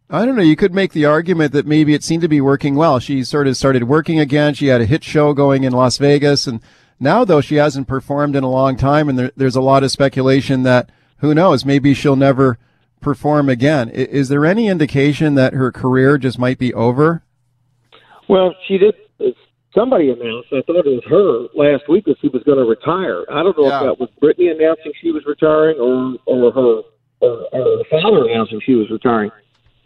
[0.09, 0.41] I don't know.
[0.41, 2.99] You could make the argument that maybe it seemed to be working well.
[2.99, 4.53] She sort of started working again.
[4.53, 6.47] She had a hit show going in Las Vegas.
[6.47, 6.61] And
[6.99, 9.07] now, though, she hasn't performed in a long time.
[9.07, 10.89] And there, there's a lot of speculation that
[11.22, 12.57] who knows, maybe she'll never
[12.99, 13.89] perform again.
[13.89, 17.24] Is there any indication that her career just might be over?
[18.28, 18.95] Well, she did.
[19.74, 23.24] Somebody announced, I thought it was her last week, that she was going to retire.
[23.32, 23.80] I don't know yeah.
[23.80, 26.82] if that was Britney announcing she was retiring or, or her
[27.22, 29.32] or, or her father announcing she was retiring.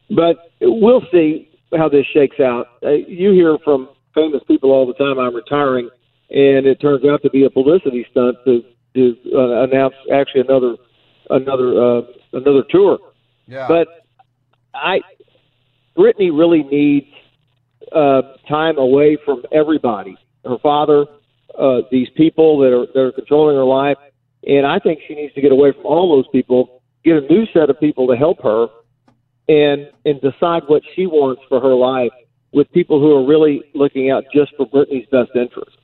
[0.10, 2.68] But we'll see how this shakes out.
[2.84, 5.90] Uh, you hear from famous people all the time, I'm retiring,
[6.30, 8.64] and it turns out to be a publicity stunt to,
[8.96, 10.78] to uh, announce actually another
[11.30, 12.02] another uh,
[12.34, 13.00] another tour.
[13.48, 13.68] Yeah.
[13.68, 13.88] But
[14.74, 15.02] I,
[15.98, 17.08] Britney really needs
[17.92, 20.18] uh, time away from everybody.
[20.44, 21.06] Her father,
[21.58, 23.98] uh, these people that are that are controlling her life,
[24.46, 26.82] and I think she needs to get away from all those people.
[27.04, 28.68] Get a new set of people to help her
[29.48, 32.12] and and decide what she wants for her life
[32.52, 35.78] with people who are really looking out just for Britney's best interest,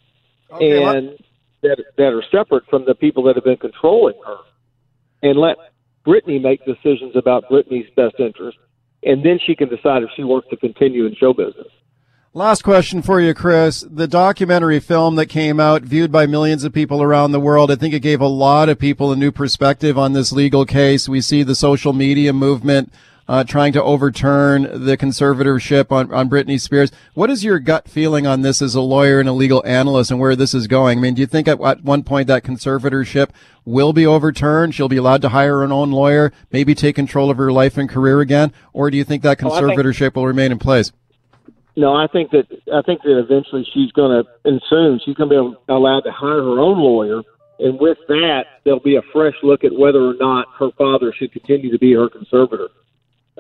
[0.52, 1.18] okay, and
[1.62, 4.38] that that are separate from the people that have been controlling her,
[5.22, 5.58] and let
[6.06, 8.58] Britney make decisions about Britney's best interest,
[9.04, 11.68] and then she can decide if she wants to continue in show business.
[12.34, 13.82] Last question for you, Chris.
[13.82, 17.76] The documentary film that came out, viewed by millions of people around the world, I
[17.76, 21.10] think it gave a lot of people a new perspective on this legal case.
[21.10, 22.94] We see the social media movement
[23.28, 26.92] uh, trying to overturn the conservatorship on, on Britney Spears.
[27.14, 30.20] What is your gut feeling on this as a lawyer and a legal analyst and
[30.20, 31.00] where this is going?
[31.00, 33.30] I mean, do you think at, at one point that conservatorship
[33.66, 34.76] will be overturned?
[34.76, 37.90] She'll be allowed to hire her own lawyer, maybe take control of her life and
[37.90, 38.52] career again?
[38.74, 40.92] Or do you think that conservatorship oh, think, will remain in place?
[41.76, 45.30] No, I think that I think that eventually she's going to, and soon she's going
[45.30, 47.22] to be allowed to hire her own lawyer,
[47.60, 51.32] and with that, there'll be a fresh look at whether or not her father should
[51.32, 52.70] continue to be her conservator.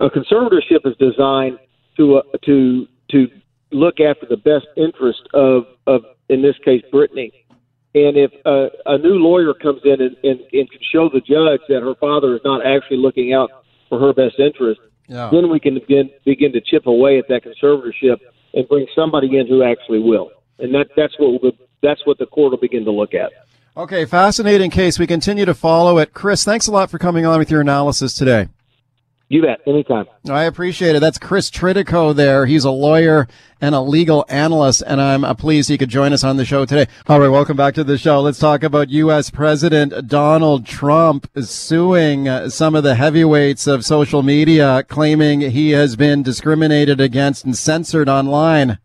[0.02, 1.60] A conservatorship is designed
[1.98, 3.28] to uh, to to
[3.72, 7.32] look after the best interest of of in this case Britney.
[7.94, 11.60] And if a, a new lawyer comes in and, and, and can show the judge
[11.68, 13.52] that her father is not actually looking out
[13.90, 15.30] for her best interest, yeah.
[15.32, 18.18] then we can begin begin to chip away at that conservatorship
[18.56, 20.32] and bring somebody in who actually will.
[20.58, 21.52] And that that's what the,
[21.84, 23.32] that's what the court will begin to look at.
[23.78, 24.98] Okay, fascinating case.
[24.98, 26.14] We continue to follow it.
[26.14, 28.50] Chris, thanks a lot for coming on with your analysis today.
[29.32, 29.62] You bet.
[29.66, 30.08] Anytime.
[30.30, 31.00] I appreciate it.
[31.00, 32.48] That's Chris Tritico there.
[32.48, 33.30] He's a lawyer
[33.62, 36.66] and a legal analyst, and I'm uh, pleased he could join us on the show
[36.66, 36.92] today.
[37.08, 38.20] All right, welcome back to the show.
[38.20, 39.30] Let's talk about U.S.
[39.30, 45.96] President Donald Trump suing uh, some of the heavyweights of social media, claiming he has
[45.96, 48.80] been discriminated against and censored online.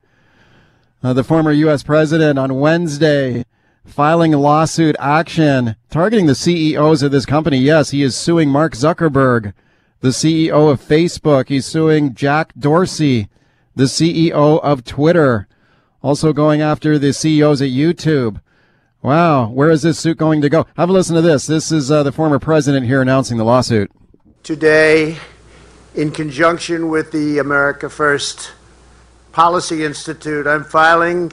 [1.03, 1.83] Uh, the former U.S.
[1.83, 3.45] president on Wednesday
[3.85, 7.59] filing a lawsuit action targeting the CEOs of this company.
[7.59, 9.53] Yes, he is suing Mark Zuckerberg
[10.01, 11.49] the CEO of Facebook.
[11.49, 13.29] He's suing Jack Dorsey,
[13.75, 15.49] the CEO of Twitter.
[16.03, 18.41] Also going after the CEOs at YouTube.
[19.03, 20.67] Wow, where is this suit going to go?
[20.77, 21.47] Have a listen to this.
[21.47, 23.91] This is uh, the former president here announcing the lawsuit.
[24.43, 25.17] Today,
[25.95, 28.53] in conjunction with the America First
[29.33, 31.33] Policy Institute, I'm filing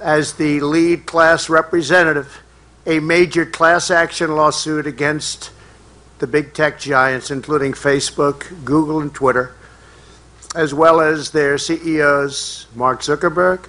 [0.00, 2.42] as the lead class representative
[2.86, 5.50] a major class action lawsuit against
[6.18, 9.54] the big tech giants, including Facebook, Google, and Twitter,
[10.54, 13.68] as well as their CEOs, Mark Zuckerberg,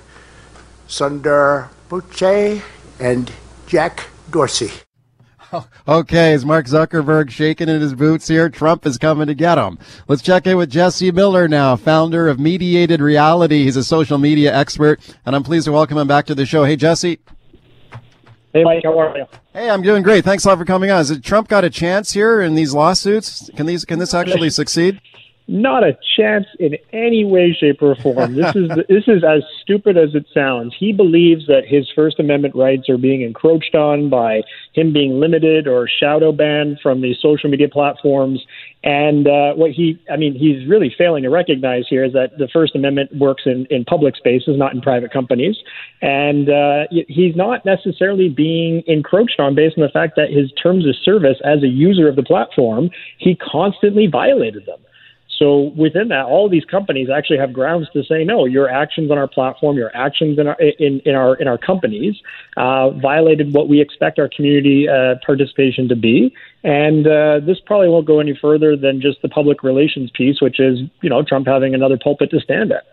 [0.88, 2.62] Sundar Pichai,
[3.00, 3.32] and
[3.68, 4.72] Jack Dorsey.
[5.88, 8.50] Okay, is Mark Zuckerberg shaking in his boots here?
[8.50, 9.80] Trump is coming to get him.
[10.10, 13.64] Let's check in with Jesse Miller now, founder of Mediated Reality.
[13.64, 16.66] He's a social media expert, and I'm pleased to welcome him back to the show.
[16.66, 17.20] Hey, Jesse.
[18.54, 19.26] Hey, Mike, how are you?
[19.54, 20.24] Hey, I'm doing great.
[20.24, 20.98] Thanks a lot for coming on.
[20.98, 23.50] Has Trump got a chance here in these lawsuits?
[23.56, 25.02] Can these can this actually succeed?
[25.50, 28.36] Not a chance in any way, shape, or form.
[28.36, 30.76] This is this is as stupid as it sounds.
[30.78, 34.42] He believes that his First Amendment rights are being encroached on by
[34.74, 38.44] him being limited or shadow banned from the social media platforms.
[38.84, 42.50] And uh, what he, I mean, he's really failing to recognize here is that the
[42.52, 45.56] First Amendment works in, in public spaces, not in private companies.
[46.02, 50.86] And uh, he's not necessarily being encroached on based on the fact that his terms
[50.86, 54.80] of service as a user of the platform, he constantly violated them.
[55.38, 58.46] So within that, all these companies actually have grounds to say no.
[58.46, 62.16] Your actions on our platform, your actions in our in, in our in our companies,
[62.56, 66.34] uh, violated what we expect our community uh, participation to be.
[66.64, 70.60] And uh, this probably won't go any further than just the public relations piece, which
[70.60, 72.86] is you know Trump having another pulpit to stand at.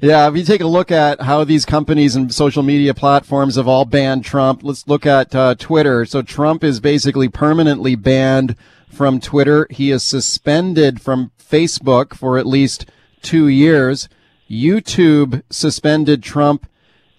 [0.00, 3.68] Yeah, if you take a look at how these companies and social media platforms have
[3.68, 6.04] all banned Trump, let's look at uh, Twitter.
[6.04, 8.56] So Trump is basically permanently banned
[8.90, 9.66] from Twitter.
[9.70, 12.86] He is suspended from Facebook for at least
[13.22, 14.08] two years.
[14.50, 16.66] YouTube suspended Trump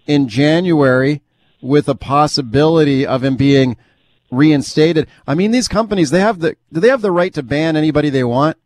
[0.07, 1.21] in January
[1.61, 3.77] with a possibility of him being
[4.31, 5.07] reinstated.
[5.27, 8.09] I mean, these companies, they have the, do they have the right to ban anybody
[8.09, 8.57] they want?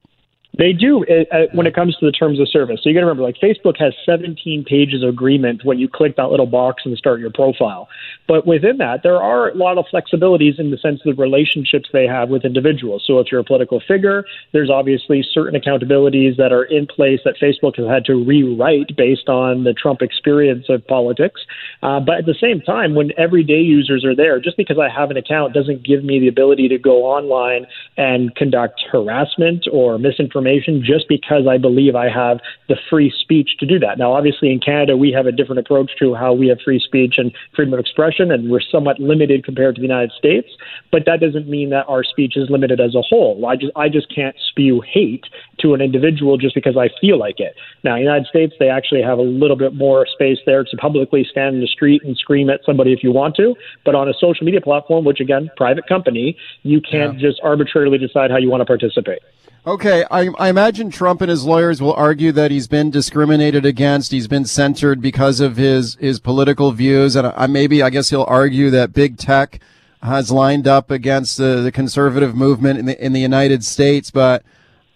[0.56, 2.82] They do uh, uh, when it comes to the terms of service.
[2.84, 6.16] So you got to remember, like Facebook has 17 pages of agreement when you click
[6.18, 7.88] that little box and start your profile.
[8.28, 11.90] But within that, there are a lot of flexibilities in the sense of the relationships
[11.92, 13.04] they have with individuals.
[13.08, 17.36] So if you're a political figure, there's obviously certain accountabilities that are in place that
[17.42, 21.42] Facebook has had to rewrite based on the Trump experience of politics.
[21.82, 25.10] Uh, but at the same time, when everyday users are there, just because I have
[25.10, 27.66] an account doesn't give me the ability to go online
[27.98, 33.52] and conduct harassment or misinformation information just because I believe I have the free speech
[33.60, 33.98] to do that.
[33.98, 37.16] Now, obviously, in Canada, we have a different approach to how we have free speech
[37.18, 40.50] and freedom of expression, and we're somewhat limited compared to the United States.
[40.92, 43.46] But that doesn't mean that our speech is limited as a whole.
[43.46, 45.26] I just I just can't spew hate
[45.60, 47.56] to an individual just because I feel like it.
[47.84, 50.78] Now, in the United States, they actually have a little bit more space there to
[50.78, 53.56] publicly stand in the street and scream at somebody if you want to.
[53.86, 57.30] But on a social media platform, which again, private company, you can't yeah.
[57.30, 59.20] just arbitrarily decide how you want to participate.
[59.66, 64.12] Okay, I, I, imagine Trump and his lawyers will argue that he's been discriminated against,
[64.12, 68.26] he's been censored because of his his political views, and I, maybe I guess he'll
[68.28, 69.62] argue that big tech
[70.02, 74.12] has lined up against the, the conservative movement in the in the United States.
[74.12, 74.44] But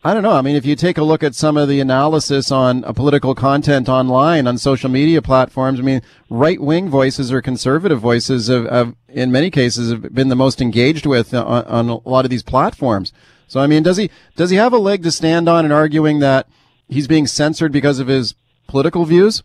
[0.03, 0.33] I don't know.
[0.33, 3.35] I mean, if you take a look at some of the analysis on uh, political
[3.35, 8.65] content online on social media platforms, I mean, right wing voices or conservative voices have,
[8.65, 12.31] have, in many cases, have been the most engaged with on, on a lot of
[12.31, 13.13] these platforms.
[13.47, 16.19] So, I mean, does he does he have a leg to stand on in arguing
[16.19, 16.47] that
[16.89, 18.35] he's being censored because of his
[18.67, 19.43] political views?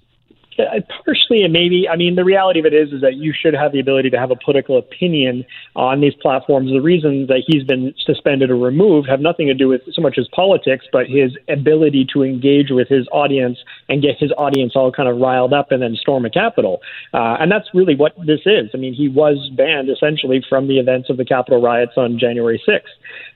[0.59, 1.88] Uh, partially, and maybe.
[1.88, 4.18] I mean, the reality of it is, is that you should have the ability to
[4.18, 5.44] have a political opinion
[5.74, 6.70] on these platforms.
[6.70, 10.18] The reason that he's been suspended or removed have nothing to do with so much
[10.18, 14.92] as politics, but his ability to engage with his audience and get his audience all
[14.92, 16.80] kind of riled up and then storm a Capitol.
[17.14, 18.70] Uh, and that's really what this is.
[18.74, 22.62] I mean, he was banned essentially from the events of the Capitol riots on January
[22.68, 22.92] 6th.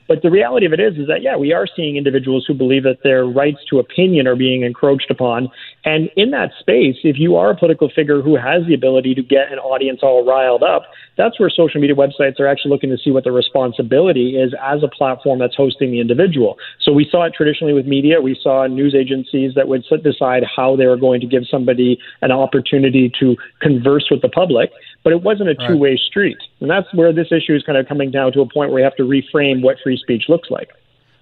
[0.09, 2.84] But the reality of it is, is that yeah, we are seeing individuals who believe
[2.84, 5.48] that their rights to opinion are being encroached upon.
[5.84, 9.22] And in that space, if you are a political figure who has the ability to
[9.22, 10.82] get an audience all riled up,
[11.16, 14.82] that's where social media websites are actually looking to see what the responsibility is as
[14.82, 16.57] a platform that's hosting the individual.
[16.82, 18.20] So we saw it traditionally with media.
[18.20, 22.32] We saw news agencies that would decide how they were going to give somebody an
[22.32, 24.70] opportunity to converse with the public,
[25.07, 26.36] but it wasn't a two way street.
[26.59, 28.82] And that's where this issue is kind of coming down to a point where we
[28.82, 30.70] have to reframe what free speech looks like.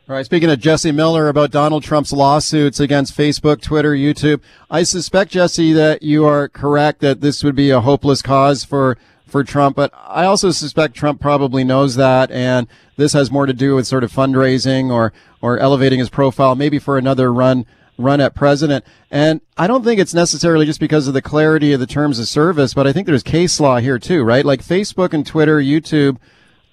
[0.08, 0.24] All right.
[0.24, 5.74] Speaking of Jesse Miller about Donald Trump's lawsuits against Facebook, Twitter, YouTube, I suspect Jesse
[5.74, 9.92] that you are correct that this would be a hopeless cause for for Trump, but
[9.94, 14.04] I also suspect Trump probably knows that, and this has more to do with sort
[14.04, 15.12] of fundraising or
[15.42, 17.66] or elevating his profile, maybe for another run
[17.96, 18.84] run at president.
[19.10, 22.28] And I don't think it's necessarily just because of the clarity of the terms of
[22.28, 24.44] service, but I think there's case law here too, right?
[24.44, 26.18] Like Facebook and Twitter, YouTube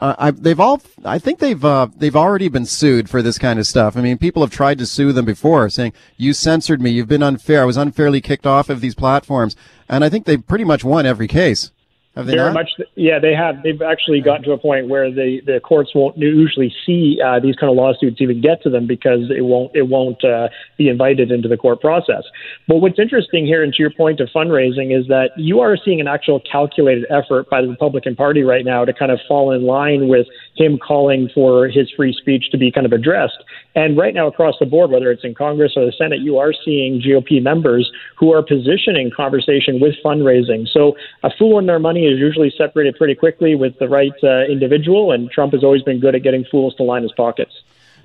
[0.02, 3.60] uh, I, they've all, I think they've, uh, they've already been sued for this kind
[3.60, 3.96] of stuff.
[3.96, 6.90] I mean, people have tried to sue them before saying, you censored me.
[6.90, 7.62] You've been unfair.
[7.62, 9.56] I was unfairly kicked off of these platforms.
[9.88, 11.72] And I think they've pretty much won every case.
[12.16, 12.54] Very not?
[12.54, 13.64] much, yeah, they have.
[13.64, 17.56] They've actually gotten to a point where the, the courts won't usually see uh, these
[17.56, 21.32] kind of lawsuits even get to them because it won't it won't uh, be invited
[21.32, 22.24] into the court process.
[22.68, 26.02] But what's interesting here, and to your point of fundraising, is that you are seeing
[26.02, 29.66] an actual calculated effort by the Republican Party right now to kind of fall in
[29.66, 33.38] line with him calling for his free speech to be kind of addressed.
[33.76, 36.54] And right now, across the board, whether it's in Congress or the Senate, you are
[36.66, 40.68] seeing GOP members who are positioning conversation with fundraising.
[40.68, 44.44] So a fool and their money is usually separated pretty quickly with the right uh,
[44.46, 47.54] individual, and Trump has always been good at getting fools to line his pockets.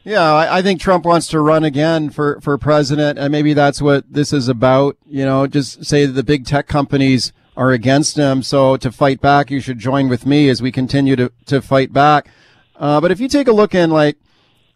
[0.04, 3.82] Yeah, I, I think Trump wants to run again for, for president, and maybe that's
[3.82, 4.96] what this is about.
[5.04, 8.42] You know, just say the big tech companies are against him.
[8.42, 11.92] So to fight back, you should join with me as we continue to, to fight
[11.92, 12.28] back.
[12.76, 14.18] Uh, but if you take a look in like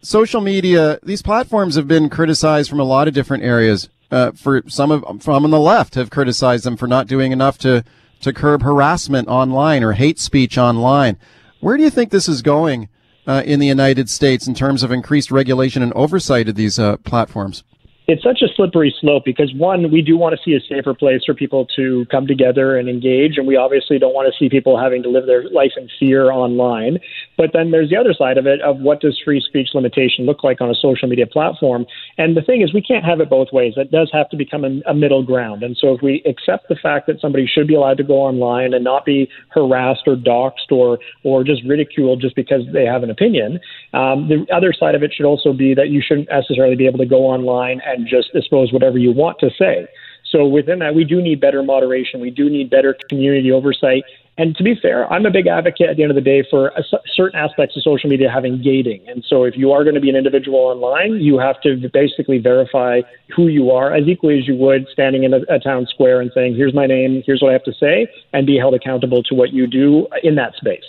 [0.02, 3.88] social media, these platforms have been criticized from a lot of different areas.
[4.10, 7.56] Uh, for some of from on the left have criticized them for not doing enough
[7.58, 7.84] to
[8.20, 11.16] to curb harassment online or hate speech online.
[11.60, 12.88] Where do you think this is going
[13.26, 16.96] uh, in the United States in terms of increased regulation and oversight of these uh,
[16.98, 17.62] platforms?
[18.10, 21.22] It's such a slippery slope because one, we do want to see a safer place
[21.24, 24.78] for people to come together and engage, and we obviously don't want to see people
[24.78, 26.98] having to live their life in fear online.
[27.38, 30.42] But then there's the other side of it of what does free speech limitation look
[30.42, 31.86] like on a social media platform?
[32.18, 33.74] And the thing is, we can't have it both ways.
[33.76, 35.62] It does have to become a, a middle ground.
[35.62, 38.74] And so if we accept the fact that somebody should be allowed to go online
[38.74, 43.10] and not be harassed or doxxed or or just ridiculed just because they have an
[43.10, 43.60] opinion,
[43.94, 46.98] um, the other side of it should also be that you shouldn't necessarily be able
[46.98, 49.88] to go online and just expose whatever you want to say.
[50.30, 52.20] So within that, we do need better moderation.
[52.20, 54.04] We do need better community oversight.
[54.38, 56.68] And to be fair, I'm a big advocate at the end of the day for
[56.68, 56.82] a,
[57.14, 59.06] certain aspects of social media having gating.
[59.06, 62.38] And so if you are going to be an individual online, you have to basically
[62.38, 63.02] verify
[63.36, 66.30] who you are as equally as you would standing in a, a town square and
[66.34, 69.34] saying, here's my name, here's what I have to say, and be held accountable to
[69.34, 70.84] what you do in that space.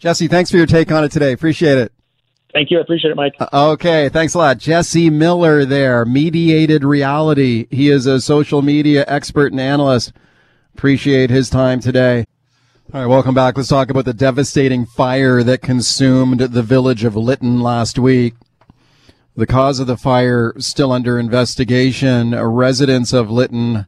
[0.00, 1.32] Jesse, thanks for your take on it today.
[1.32, 1.93] Appreciate it.
[2.54, 2.78] Thank you.
[2.78, 3.34] I appreciate it, Mike.
[3.40, 4.08] Uh, okay.
[4.08, 4.58] Thanks a lot.
[4.58, 7.66] Jesse Miller there, mediated reality.
[7.68, 10.12] He is a social media expert and analyst.
[10.72, 12.26] Appreciate his time today.
[12.92, 13.06] All right.
[13.06, 13.56] Welcome back.
[13.56, 18.34] Let's talk about the devastating fire that consumed the village of Lytton last week.
[19.34, 22.40] The cause of the fire still under investigation.
[22.40, 23.86] Residents of Lytton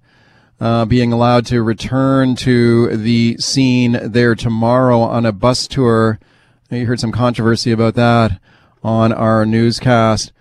[0.58, 6.18] uh, being allowed to return to the scene there tomorrow on a bus tour.
[6.68, 8.40] You heard some controversy about that
[8.86, 10.32] on our newscast.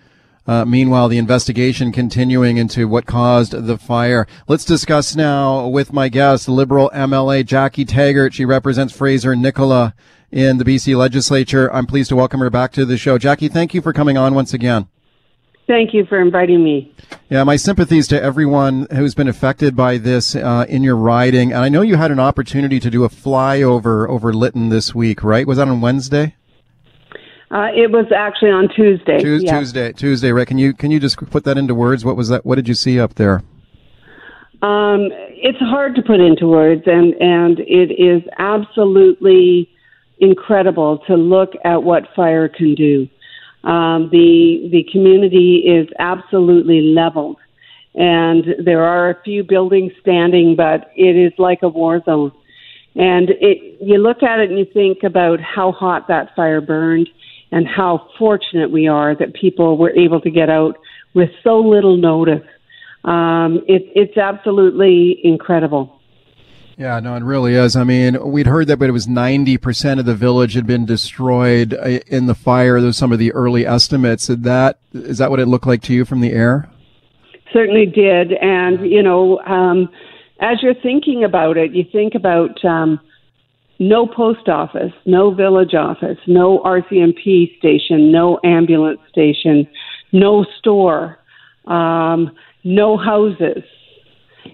[0.46, 4.24] Uh, meanwhile, the investigation continuing into what caused the fire.
[4.46, 8.32] Let's discuss now with my guest, Liberal MLA Jackie Tegart.
[8.32, 9.96] She represents Fraser Nicola
[10.30, 11.72] in the BC legislature.
[11.74, 13.18] I'm pleased to welcome her back to the show.
[13.18, 14.86] Jackie, thank you for coming on once again.
[15.66, 16.94] Thank you for inviting me.
[17.28, 21.52] Yeah, my sympathies to everyone who's been affected by this uh, in your riding.
[21.52, 25.24] And I know you had an opportunity to do a flyover over Lytton this week,
[25.24, 25.48] right?
[25.48, 26.36] Was that on Wednesday?
[27.50, 29.20] Uh, it was actually on Tuesday.
[29.20, 29.58] Tues- yeah.
[29.58, 30.46] Tuesday, Tuesday, right?
[30.46, 32.04] Can you can you just put that into words?
[32.04, 32.44] What was that?
[32.44, 33.42] What did you see up there?
[34.62, 39.70] Um, it's hard to put into words, and and it is absolutely
[40.18, 43.08] incredible to look at what fire can do.
[43.62, 47.36] Um, the the community is absolutely leveled,
[47.94, 52.32] and there are a few buildings standing, but it is like a war zone.
[52.94, 57.10] And it, you look at it and you think about how hot that fire burned,
[57.52, 60.78] and how fortunate we are that people were able to get out
[61.14, 62.46] with so little notice.
[63.04, 65.92] Um, it, it's absolutely incredible.
[66.76, 67.74] Yeah, no, it really is.
[67.74, 71.72] I mean, we'd heard that, but it was 90% of the village had been destroyed
[71.72, 72.80] uh, in the fire.
[72.80, 74.28] Those some of the early estimates.
[74.28, 76.68] Is that, is that what it looked like to you from the air?
[77.50, 78.32] Certainly did.
[78.34, 79.88] And, you know, um,
[80.40, 83.00] as you're thinking about it, you think about um,
[83.78, 89.68] no post office, no village office, no RCMP station, no ambulance station,
[90.12, 91.18] no store,
[91.66, 92.30] um,
[92.64, 93.62] no houses,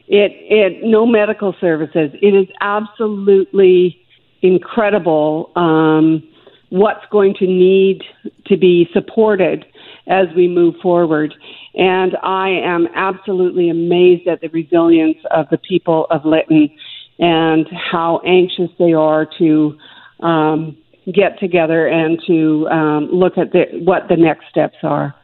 [0.08, 2.10] it, it, no medical services.
[2.20, 3.98] It is absolutely
[4.42, 6.22] incredible um,
[6.70, 8.02] what's going to need
[8.46, 9.64] to be supported
[10.08, 11.32] as we move forward.
[11.74, 16.70] And I am absolutely amazed at the resilience of the people of Lytton
[17.18, 19.78] and how anxious they are to
[20.20, 20.76] um,
[21.12, 25.14] get together and to um, look at the, what the next steps are.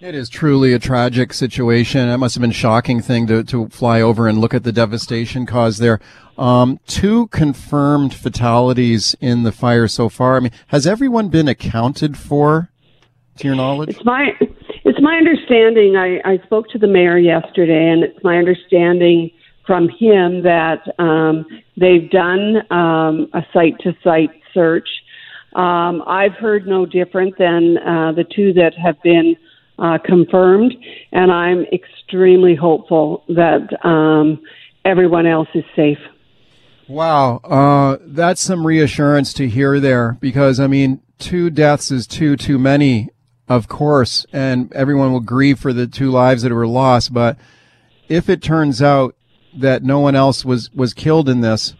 [0.00, 2.08] It is truly a tragic situation.
[2.08, 4.72] It must have been a shocking thing to, to fly over and look at the
[4.72, 6.00] devastation caused there.
[6.38, 10.36] Um, two confirmed fatalities in the fire so far.
[10.36, 12.70] I mean, has everyone been accounted for,
[13.36, 13.90] to your knowledge?
[13.90, 14.30] It's my
[14.84, 15.96] it's my understanding.
[15.96, 19.30] I, I spoke to the mayor yesterday, and it's my understanding
[19.66, 21.46] from him that um,
[21.76, 24.88] they've done um, a site to site search.
[25.54, 29.36] Um, I've heard no different than uh, the two that have been
[29.78, 30.74] uh, confirmed,
[31.12, 34.40] and I'm extremely hopeful that um,
[34.84, 35.98] everyone else is safe.
[36.86, 42.36] Wow, uh, that's some reassurance to hear there because I mean, two deaths is too
[42.36, 43.10] too many,
[43.48, 47.14] of course, and everyone will grieve for the two lives that were lost.
[47.14, 47.38] But
[48.08, 49.14] if it turns out
[49.54, 51.74] that no one else was was killed in this,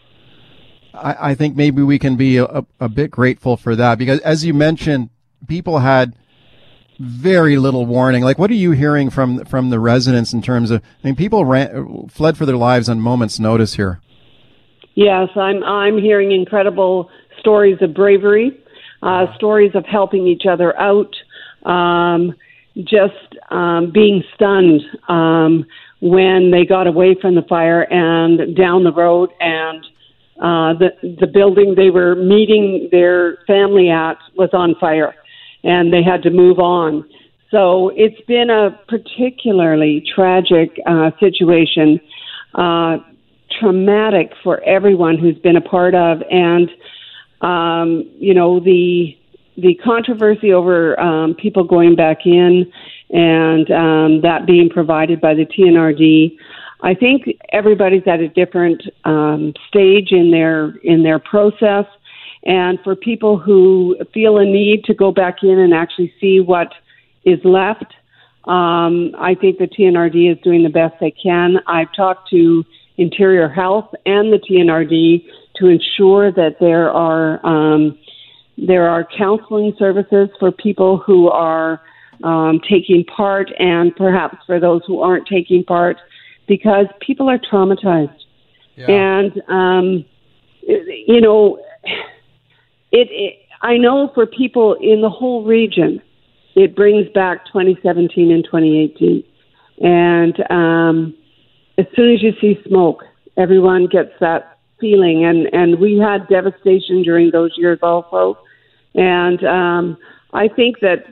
[0.95, 4.45] I, I think maybe we can be a, a bit grateful for that because, as
[4.45, 5.11] you mentioned,
[5.47, 6.15] people had
[6.99, 8.23] very little warning.
[8.23, 10.83] Like, what are you hearing from from the residents in terms of?
[10.83, 14.01] I mean, people ran, fled for their lives on moments' notice here.
[14.95, 18.59] Yes, I'm I'm hearing incredible stories of bravery,
[19.03, 21.15] uh, stories of helping each other out,
[21.65, 22.35] um,
[22.77, 25.65] just um, being stunned um,
[26.01, 29.85] when they got away from the fire and down the road, and
[30.41, 35.15] uh, the the building they were meeting their family at was on fire,
[35.63, 37.09] and they had to move on.
[37.51, 42.01] So it's been a particularly tragic uh, situation.
[42.55, 42.99] Uh,
[43.59, 46.71] traumatic for everyone who's been a part of and
[47.41, 49.17] um, you know the
[49.57, 52.71] the controversy over um, people going back in
[53.13, 56.37] and um, that being provided by the TNRD.
[56.83, 61.85] I think everybody's at a different um, stage in their in their process,
[62.45, 66.73] and for people who feel a need to go back in and actually see what
[67.25, 67.93] is left,
[68.45, 71.59] um, I think the TNRD is doing the best they can.
[71.67, 72.65] I've talked to
[72.97, 77.99] Interior Health and the TNRD to ensure that there are um,
[78.57, 81.83] there are counseling services for people who are
[82.25, 85.97] um, taking part, and perhaps for those who aren't taking part,
[86.47, 88.19] because people are traumatized,
[88.77, 88.87] yeah.
[88.89, 90.05] and um,
[90.63, 91.59] you know,
[92.93, 93.37] it, it.
[93.63, 96.01] I know for people in the whole region,
[96.55, 99.25] it brings back 2017 and 2018,
[99.81, 101.15] and um,
[101.79, 103.05] as soon as you see smoke,
[103.37, 105.25] everyone gets that feeling.
[105.25, 108.39] And, and we had devastation during those years also.
[108.95, 109.97] And um,
[110.33, 111.07] I think that,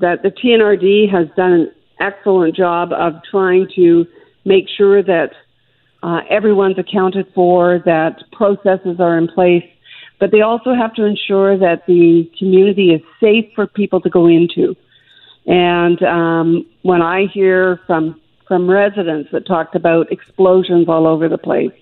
[0.00, 4.06] that the TNRD has done an excellent job of trying to
[4.44, 5.30] make sure that
[6.02, 9.64] uh, everyone's accounted for, that processes are in place.
[10.18, 14.26] But they also have to ensure that the community is safe for people to go
[14.26, 14.76] into.
[15.46, 18.20] And um, when I hear from
[18.52, 21.72] from residents that talked about explosions all over the place.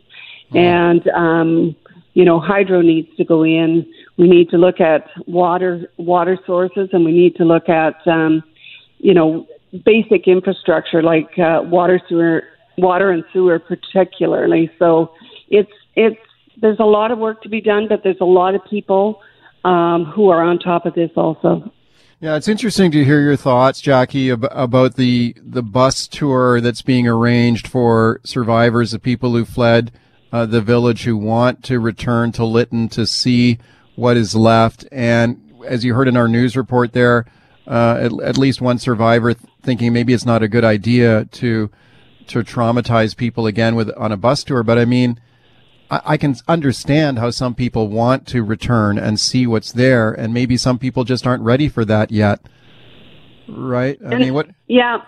[0.54, 1.74] And, um,
[2.14, 3.92] you know, hydro needs to go in.
[4.20, 8.42] We need to look at water, water sources and we need to look at, um,
[8.98, 9.46] you know,
[9.84, 12.42] basic infrastructure like uh, water, sewer,
[12.76, 14.70] water and sewer particularly.
[14.78, 15.14] So
[15.48, 16.20] it's, it's,
[16.60, 19.22] there's a lot of work to be done, but there's a lot of people
[19.64, 21.72] um, who are on top of this also.
[22.20, 26.82] Yeah, it's interesting to hear your thoughts, Jackie, ab- about the the bus tour that's
[26.82, 29.90] being arranged for survivors of people who fled
[30.30, 33.58] uh, the village who want to return to Lytton to see
[34.00, 34.86] what is left.
[34.90, 37.26] And as you heard in our news report, there
[37.66, 41.70] uh, at, at, least one survivor th- thinking maybe it's not a good idea to
[42.28, 44.62] to traumatize people again with on a bus tour.
[44.62, 45.20] But I mean
[45.90, 50.56] I, can understand how some people want to return and see what's there, and maybe
[50.56, 52.40] some people just aren't ready for that yet.
[53.48, 53.98] Right?
[54.00, 54.50] I and, mean, what?
[54.68, 54.98] Yeah,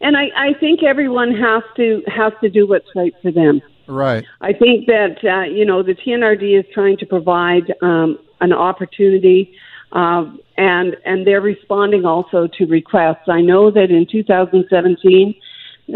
[0.00, 3.60] and I, I think everyone has to has to do what's right for them.
[3.86, 4.24] Right.
[4.40, 9.54] I think that uh, you know the TNRD is trying to provide um, an opportunity,
[9.92, 10.24] uh,
[10.58, 13.28] and and they're responding also to requests.
[13.28, 15.34] I know that in 2017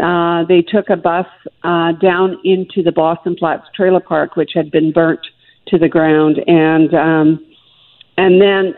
[0.01, 1.27] uh, they took a bus
[1.63, 5.21] uh, down into the Boston Flats Trailer Park, which had been burnt
[5.67, 7.45] to the ground, and um,
[8.17, 8.75] and then,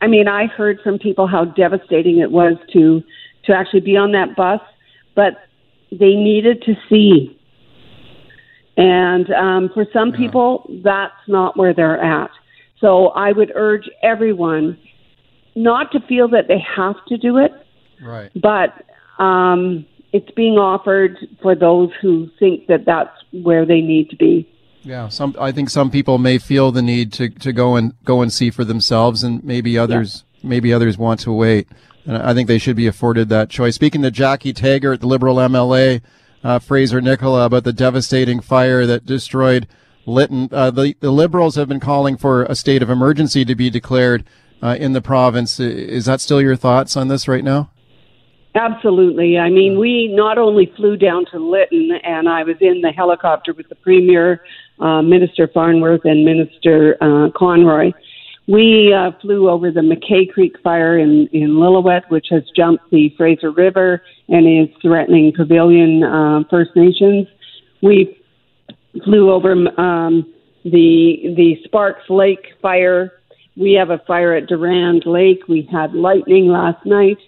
[0.00, 3.02] I mean, I heard from people how devastating it was to
[3.44, 4.60] to actually be on that bus,
[5.14, 5.44] but
[5.90, 7.38] they needed to see.
[8.76, 10.16] And um, for some yeah.
[10.16, 12.30] people, that's not where they're at.
[12.84, 14.76] So I would urge everyone
[15.54, 17.50] not to feel that they have to do it,
[18.02, 18.30] right?
[18.34, 18.74] But
[19.18, 24.46] um, it's being offered for those who think that that's where they need to be.
[24.82, 28.20] Yeah, some I think some people may feel the need to, to go and go
[28.20, 30.50] and see for themselves, and maybe others yeah.
[30.50, 31.66] maybe others want to wait.
[32.04, 33.76] And I think they should be afforded that choice.
[33.76, 36.02] Speaking to Jackie Tegart, the Liberal MLA,
[36.42, 39.66] uh, Fraser Nicola, about the devastating fire that destroyed
[40.06, 43.70] Lytton, uh, the, the Liberals have been calling for a state of emergency to be
[43.70, 44.24] declared
[44.62, 45.58] uh, in the province.
[45.60, 47.70] Is that still your thoughts on this right now?
[48.54, 49.36] Absolutely.
[49.36, 53.52] I mean, we not only flew down to Lytton, and I was in the helicopter
[53.52, 54.42] with the Premier,
[54.78, 57.90] uh, Minister Farnworth, and Minister uh, Conroy.
[58.46, 63.12] We uh, flew over the McKay Creek fire in, in Lillooet, which has jumped the
[63.16, 67.26] Fraser River and is threatening Pavilion uh, First Nations.
[67.82, 68.18] We
[69.04, 70.32] flew over um,
[70.64, 73.12] the the Sparks Lake fire.
[73.56, 75.46] We have a fire at Durand Lake.
[75.48, 77.18] We had lightning last night.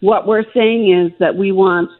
[0.00, 1.90] What we're saying is that we want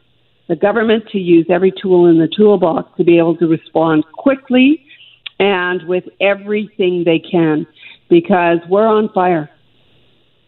[0.47, 4.85] the government to use every tool in the toolbox to be able to respond quickly
[5.39, 7.65] and with everything they can
[8.09, 9.49] because we're on fire.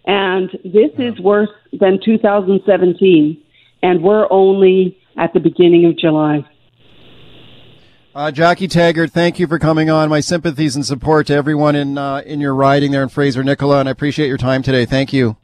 [0.05, 3.43] And this is worse than 2017,
[3.84, 6.45] and we're only at the beginning of July.
[8.18, 10.09] Uh, Jackie Tegart, thank you for coming on.
[10.09, 13.80] My sympathies and support to everyone in uh, in your riding there in Fraser Nicola,
[13.80, 14.86] and I appreciate your time today.
[14.86, 15.38] Thank you.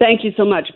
[0.00, 0.70] Thank you so much.